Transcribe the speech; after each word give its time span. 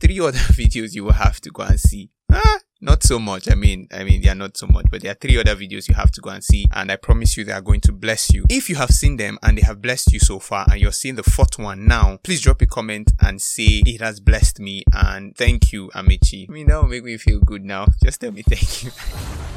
three 0.00 0.20
other 0.26 0.38
videos 0.38 0.94
you 0.94 1.04
will 1.04 1.12
have 1.12 1.40
to 1.42 1.50
go 1.50 1.62
and 1.62 1.80
see. 1.80 2.10
Ah, 2.30 2.58
not 2.80 3.02
so 3.02 3.18
much. 3.18 3.50
I 3.50 3.54
mean, 3.54 3.88
I 3.92 4.04
mean, 4.04 4.20
they 4.20 4.28
are 4.28 4.34
not 4.34 4.56
so 4.56 4.66
much, 4.66 4.86
but 4.90 5.02
there 5.02 5.12
are 5.12 5.16
three 5.20 5.38
other 5.38 5.54
videos 5.56 5.88
you 5.88 5.94
have 5.94 6.10
to 6.12 6.20
go 6.20 6.30
and 6.30 6.42
see, 6.42 6.66
and 6.72 6.90
I 6.90 6.96
promise 6.96 7.36
you 7.36 7.44
they 7.44 7.52
are 7.52 7.60
going 7.60 7.80
to 7.82 7.92
bless 7.92 8.32
you. 8.32 8.44
If 8.50 8.68
you 8.68 8.76
have 8.76 8.90
seen 8.90 9.16
them 9.16 9.38
and 9.42 9.56
they 9.56 9.62
have 9.62 9.80
blessed 9.80 10.12
you 10.12 10.18
so 10.18 10.38
far, 10.38 10.66
and 10.70 10.80
you're 10.80 10.92
seeing 10.92 11.14
the 11.14 11.22
fourth 11.22 11.58
one 11.58 11.86
now, 11.86 12.18
please 12.22 12.40
drop 12.40 12.60
a 12.62 12.66
comment 12.66 13.12
and 13.20 13.40
say 13.40 13.82
it 13.86 14.00
has 14.00 14.20
blessed 14.20 14.60
me, 14.60 14.82
and 14.92 15.36
thank 15.36 15.72
you, 15.72 15.90
Amechi. 15.94 16.48
I 16.48 16.52
mean, 16.52 16.66
that 16.68 16.82
will 16.82 16.88
make 16.88 17.04
me 17.04 17.16
feel 17.16 17.40
good 17.40 17.64
now. 17.64 17.86
Just 18.02 18.20
tell 18.20 18.32
me 18.32 18.42
thank 18.42 18.84
you. 18.84 18.90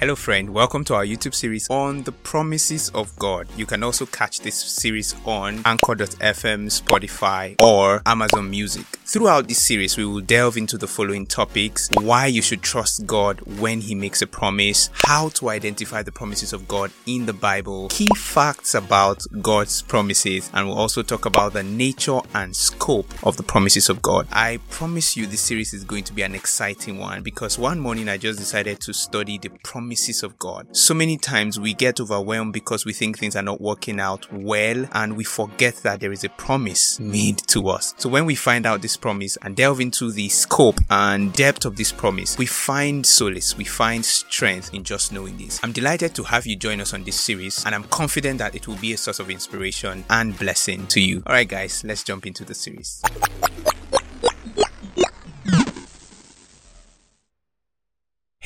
Hello, 0.00 0.14
friend. 0.14 0.50
Welcome 0.50 0.84
to 0.84 0.94
our 0.94 1.04
YouTube 1.04 1.34
series 1.34 1.68
on 1.70 2.04
the 2.04 2.12
promises 2.12 2.88
of 2.90 3.18
God. 3.18 3.48
You 3.56 3.66
can 3.66 3.82
also 3.82 4.06
catch 4.06 4.38
this 4.38 4.54
series 4.54 5.16
on 5.24 5.60
Anchor.fm, 5.64 6.70
Spotify, 6.70 7.60
or 7.60 8.00
Amazon 8.06 8.48
Music. 8.48 8.84
Throughout 8.84 9.48
this 9.48 9.66
series, 9.66 9.96
we 9.96 10.04
will 10.04 10.20
delve 10.20 10.56
into 10.56 10.78
the 10.78 10.86
following 10.86 11.26
topics 11.26 11.90
why 11.94 12.26
you 12.26 12.42
should 12.42 12.62
trust 12.62 13.06
God 13.06 13.40
when 13.58 13.80
He 13.80 13.96
makes 13.96 14.22
a 14.22 14.28
promise, 14.28 14.88
how 14.92 15.30
to 15.30 15.48
identify 15.48 16.04
the 16.04 16.12
promises 16.12 16.52
of 16.52 16.68
God 16.68 16.92
in 17.06 17.26
the 17.26 17.32
Bible, 17.32 17.88
key 17.88 18.06
facts 18.14 18.76
about 18.76 19.24
God's 19.42 19.82
promises, 19.82 20.48
and 20.54 20.68
we'll 20.68 20.78
also 20.78 21.02
talk 21.02 21.26
about 21.26 21.54
the 21.54 21.64
nature 21.64 22.20
and 22.34 22.54
scope 22.54 23.12
of 23.26 23.36
the 23.36 23.42
promises 23.42 23.88
of 23.88 24.00
God. 24.00 24.28
I 24.30 24.60
promise 24.70 25.16
you, 25.16 25.26
this 25.26 25.40
series 25.40 25.74
is 25.74 25.82
going 25.82 26.04
to 26.04 26.12
be 26.12 26.22
an 26.22 26.36
exciting 26.36 26.98
one 26.98 27.24
because 27.24 27.58
one 27.58 27.80
morning 27.80 28.08
I 28.08 28.16
just 28.16 28.38
decided 28.38 28.78
to 28.82 28.92
study 28.92 29.38
the 29.38 29.48
promises 29.64 29.87
promises 29.88 30.22
of 30.22 30.38
God. 30.38 30.76
So 30.76 30.92
many 30.92 31.16
times 31.16 31.58
we 31.58 31.72
get 31.72 31.98
overwhelmed 31.98 32.52
because 32.52 32.84
we 32.84 32.92
think 32.92 33.18
things 33.18 33.34
are 33.34 33.42
not 33.42 33.58
working 33.58 33.98
out 33.98 34.30
well 34.30 34.86
and 34.92 35.16
we 35.16 35.24
forget 35.24 35.76
that 35.76 36.00
there 36.00 36.12
is 36.12 36.24
a 36.24 36.28
promise 36.28 37.00
made 37.00 37.38
to 37.48 37.70
us. 37.70 37.94
So 37.96 38.10
when 38.10 38.26
we 38.26 38.34
find 38.34 38.66
out 38.66 38.82
this 38.82 38.98
promise 38.98 39.38
and 39.40 39.56
delve 39.56 39.80
into 39.80 40.12
the 40.12 40.28
scope 40.28 40.78
and 40.90 41.32
depth 41.32 41.64
of 41.64 41.76
this 41.76 41.90
promise, 41.90 42.36
we 42.36 42.44
find 42.44 43.06
solace, 43.06 43.56
we 43.56 43.64
find 43.64 44.04
strength 44.04 44.74
in 44.74 44.84
just 44.84 45.10
knowing 45.10 45.38
this. 45.38 45.58
I'm 45.62 45.72
delighted 45.72 46.14
to 46.16 46.24
have 46.24 46.46
you 46.46 46.56
join 46.56 46.82
us 46.82 46.92
on 46.92 47.04
this 47.04 47.18
series 47.18 47.64
and 47.64 47.74
I'm 47.74 47.84
confident 47.84 48.40
that 48.40 48.54
it 48.54 48.68
will 48.68 48.76
be 48.76 48.92
a 48.92 48.98
source 48.98 49.20
of 49.20 49.30
inspiration 49.30 50.04
and 50.10 50.38
blessing 50.38 50.86
to 50.88 51.00
you. 51.00 51.22
Alright 51.26 51.48
guys, 51.48 51.82
let's 51.82 52.04
jump 52.04 52.26
into 52.26 52.44
the 52.44 52.54
series. 52.54 53.02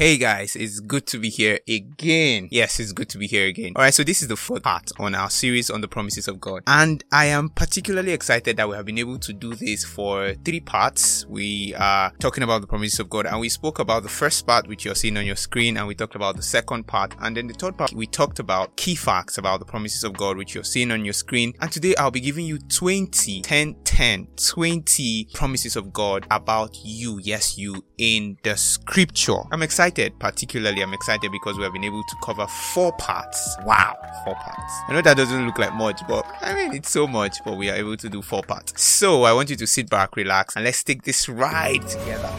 Hey 0.03 0.17
guys, 0.17 0.57
it's 0.57 0.81
good 0.81 1.07
to 1.07 1.19
be 1.19 1.31
here 1.31 1.61
again. 1.69 2.49
Yes, 2.51 2.81
it's 2.81 2.91
good 2.91 3.09
to 3.11 3.19
be 3.19 3.29
here 3.29 3.47
again. 3.47 3.75
Alright, 3.77 3.95
so 3.95 4.03
this 4.03 4.21
is 4.21 4.27
the 4.27 4.35
fourth 4.35 4.65
part 4.65 4.91
on 4.99 5.15
our 5.15 5.31
series 5.31 5.71
on 5.71 5.81
the 5.81 5.87
promises 5.87 6.27
of 6.27 6.41
God. 6.41 6.65
And 6.67 7.05
I 7.13 7.27
am 7.27 7.51
particularly 7.51 8.11
excited 8.11 8.57
that 8.57 8.69
we 8.69 8.75
have 8.75 8.85
been 8.85 8.99
able 8.99 9.21
to 9.21 9.33
do 9.33 9.55
this 9.55 9.85
for 9.85 10.35
three 10.45 10.59
parts. 10.59 11.25
We 11.27 11.77
are 11.77 12.11
talking 12.19 12.43
about 12.43 12.63
the 12.63 12.67
promises 12.67 12.99
of 12.99 13.11
God 13.11 13.27
and 13.27 13.39
we 13.39 13.49
spoke 13.49 13.79
about 13.79 14.03
the 14.03 14.09
first 14.09 14.45
part, 14.45 14.67
which 14.67 14.85
you're 14.85 14.97
seeing 14.97 15.17
on 15.17 15.25
your 15.25 15.37
screen, 15.37 15.77
and 15.77 15.87
we 15.87 15.95
talked 15.95 16.17
about 16.17 16.35
the 16.35 16.43
second 16.43 16.89
part. 16.89 17.15
And 17.21 17.37
then 17.37 17.47
the 17.47 17.55
third 17.55 17.79
part, 17.79 17.93
we 17.93 18.09
talked 18.09 18.41
about 18.41 18.77
key 18.77 18.97
facts 18.97 19.39
about 19.39 19.61
the 19.61 19.67
promises 19.67 20.03
of 20.03 20.15
God, 20.15 20.37
which 20.37 20.53
you're 20.53 20.65
seeing 20.65 20.91
on 20.91 21.05
your 21.05 21.15
screen. 21.15 21.53
And 21.61 21.71
today 21.71 21.95
I'll 21.95 22.11
be 22.11 22.19
giving 22.19 22.45
you 22.45 22.59
20, 22.59 23.43
10, 23.43 23.77
10, 23.85 24.27
20 24.35 25.29
promises 25.33 25.77
of 25.77 25.93
God 25.93 26.27
about 26.29 26.77
you, 26.83 27.21
yes, 27.23 27.57
you, 27.57 27.85
in 27.99 28.37
the 28.43 28.57
scripture. 28.57 29.39
I'm 29.53 29.63
excited 29.63 29.92
excited, 29.93 30.19
particularly 30.19 30.83
I'm 30.83 30.95
excited 30.95 31.31
because 31.31 31.59
we 31.59 31.65
have 31.65 31.73
been 31.73 31.85
able 31.85 32.03
to 32.03 32.17
cover 32.23 32.47
four 32.47 32.93
parts. 32.93 33.57
Wow, 33.65 33.97
four 34.25 34.35
parts. 34.35 34.73
I 34.89 34.95
know 34.95 35.03
that 35.03 35.17
doesn't 35.17 35.47
look 35.47 35.59
like 35.59 35.75
much, 35.75 36.01
but 36.09 36.27
I 36.41 36.55
mean, 36.55 36.75
it's 36.75 36.91
so 36.91 37.07
much, 37.07 37.39
but 37.45 37.57
we 37.57 37.69
are 37.71 37.75
able 37.75 37.97
to 37.97 38.09
do 38.09 38.23
four 38.23 38.43
parts. 38.43 38.81
So 38.81 39.25
I 39.25 39.33
want 39.33 39.51
you 39.51 39.57
to 39.57 39.67
sit 39.67 39.91
back, 39.91 40.17
relax, 40.17 40.57
and 40.57 40.65
let's 40.65 40.83
take 40.83 41.03
this 41.03 41.29
ride 41.29 41.87
together. 41.87 42.33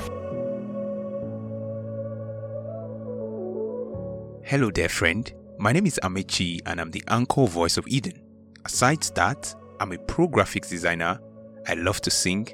Hello 4.46 4.72
there, 4.72 4.90
friend. 4.90 5.32
My 5.60 5.72
name 5.72 5.86
is 5.86 6.00
Amechi, 6.04 6.60
and 6.66 6.82
I'm 6.82 6.92
the 6.92 7.04
anchor 7.08 7.46
voice 7.46 7.78
of 7.78 7.88
Eden. 7.88 8.20
Aside 8.66 9.04
that, 9.16 9.54
I'm 9.80 9.92
a 9.92 9.98
pro 9.98 10.28
graphics 10.28 10.70
designer, 10.70 11.20
I 11.68 11.76
love 11.76 12.02
to 12.02 12.10
sing, 12.10 12.48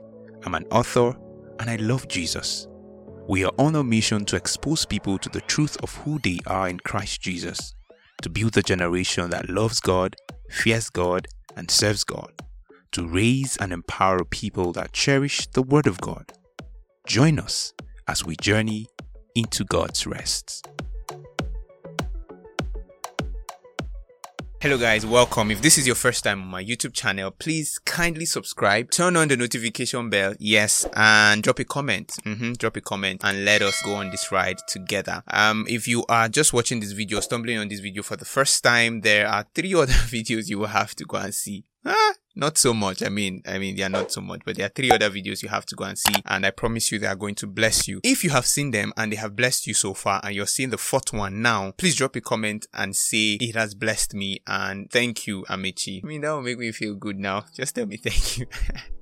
I'm 0.46 0.56
an 0.56 0.66
author, 0.72 1.16
and 1.60 1.70
I 1.70 1.78
love 1.78 2.08
Jesus. 2.08 2.69
We 3.30 3.46
are 3.46 3.54
on 3.60 3.76
a 3.76 3.84
mission 3.84 4.26
to 4.26 4.36
expose 4.36 4.88
people 4.88 5.20
to 5.20 5.30
the 5.30 5.42
truth 5.42 5.78
of 5.84 5.94
who 5.98 6.18
they 6.18 6.40
are 6.48 6.68
in 6.68 6.80
Christ 6.80 7.22
Jesus, 7.22 7.76
to 8.24 8.30
build 8.30 8.58
a 8.58 8.64
generation 8.64 9.30
that 9.30 9.52
loves 9.52 9.80
God, 9.80 10.16
fears 10.50 10.90
God, 10.90 11.28
and 11.56 11.70
serves 11.70 12.04
God, 12.04 12.32
to 12.92 13.08
raise 13.08 13.56
and 13.58 13.72
empower 13.72 14.26
people 14.26 14.72
that 14.74 14.94
cherish 14.94 15.46
the 15.46 15.62
Word 15.62 15.86
of 15.86 16.02
God. 16.02 16.34
Join 17.06 17.38
us 17.38 17.72
as 18.08 18.26
we 18.26 18.36
journey 18.36 18.88
into 19.36 19.64
God's 19.64 20.08
rest. 20.08 20.68
Hello 24.62 24.78
guys, 24.78 25.06
welcome. 25.06 25.52
If 25.52 25.62
this 25.62 25.78
is 25.78 25.88
your 25.88 25.96
first 25.96 26.26
time 26.26 26.42
on 26.42 26.50
my 26.50 26.62
YouTube 26.62 26.92
channel, 26.92 27.32
please 27.32 27.80
kindly 27.86 28.26
subscribe, 28.26 28.92
turn 28.92 29.16
on 29.16 29.30
the 29.30 29.38
notification 29.38 30.10
bell, 30.10 30.34
yes, 30.38 30.86
and 30.98 31.42
drop 31.42 31.60
a 31.60 31.64
comment. 31.64 32.10
Mm-hmm, 32.26 32.52
drop 32.56 32.76
a 32.76 32.82
comment 32.82 33.22
and 33.24 33.46
let 33.46 33.62
us 33.62 33.82
go 33.82 33.94
on 33.94 34.10
this 34.10 34.34
ride 34.34 34.58
together. 34.68 35.24
Um, 35.30 35.66
if 35.70 35.88
you 35.88 36.04
are 36.10 36.28
just 36.28 36.52
watching 36.52 36.82
this 36.82 36.92
video, 36.92 37.22
stumbling 37.22 37.58
on 37.58 37.70
this 37.70 37.80
video 37.80 38.04
for 38.04 38.18
the 38.18 38.26
first 38.26 38.62
time, 38.62 39.00
there 39.00 39.30
are 39.30 39.46
three 39.56 39.74
other 39.76 39.94
videos 39.94 40.50
you 40.50 40.60
will 40.60 40.68
have 40.68 40.94
to 40.96 41.06
go 41.06 41.16
and 41.16 41.34
see. 41.34 41.64
Ah, 41.86 42.14
not 42.36 42.58
so 42.58 42.74
much. 42.74 43.02
I 43.04 43.10
mean, 43.10 43.42
I 43.48 43.58
mean, 43.58 43.76
they 43.76 43.84
are 43.84 43.90
not 43.90 44.12
so 44.12 44.22
much, 44.22 44.42
but 44.46 44.58
there 44.58 44.66
are 44.66 44.70
three 44.70 44.92
other 44.92 45.10
videos 45.10 45.42
you 45.42 45.50
have 45.50 45.66
to 45.68 45.76
go 45.76 45.86
and 45.86 45.98
see, 45.98 46.14
and 46.26 46.46
I 46.46 46.52
promise 46.52 46.92
you 46.92 47.00
they 47.00 47.08
are 47.08 47.16
going 47.16 47.36
to 47.36 47.48
bless 47.48 47.88
you. 47.88 48.02
If 48.04 48.24
you 48.24 48.30
have 48.32 48.46
seen 48.46 48.72
them 48.72 48.94
and 48.98 49.12
they 49.12 49.16
have 49.18 49.36
blessed 49.36 49.68
you 49.68 49.74
so 49.74 49.94
far, 49.94 50.20
and 50.24 50.36
you're 50.36 50.48
seeing 50.48 50.70
the 50.70 50.78
fourth 50.78 51.14
one 51.14 51.42
now, 51.42 51.72
please 51.78 51.96
drop 51.96 52.16
a 52.16 52.22
comment 52.22 52.68
and 52.74 52.96
say 52.96 53.38
it 53.40 53.56
has 53.56 53.76
blessed 53.76 54.14
me, 54.14 54.42
and 54.46 54.92
thank 54.92 55.26
you, 55.26 55.44
Amechi. 55.50 56.02
I 56.04 56.08
mean, 56.08 56.22
that 56.22 56.32
will 56.32 56.42
make 56.42 56.60
me 56.60 56.72
feel 56.72 56.96
good 56.96 57.18
now. 57.18 57.46
Just 57.56 57.76
tell 57.76 57.86
me 57.86 57.98
thank 57.98 58.38
you. 58.38 58.46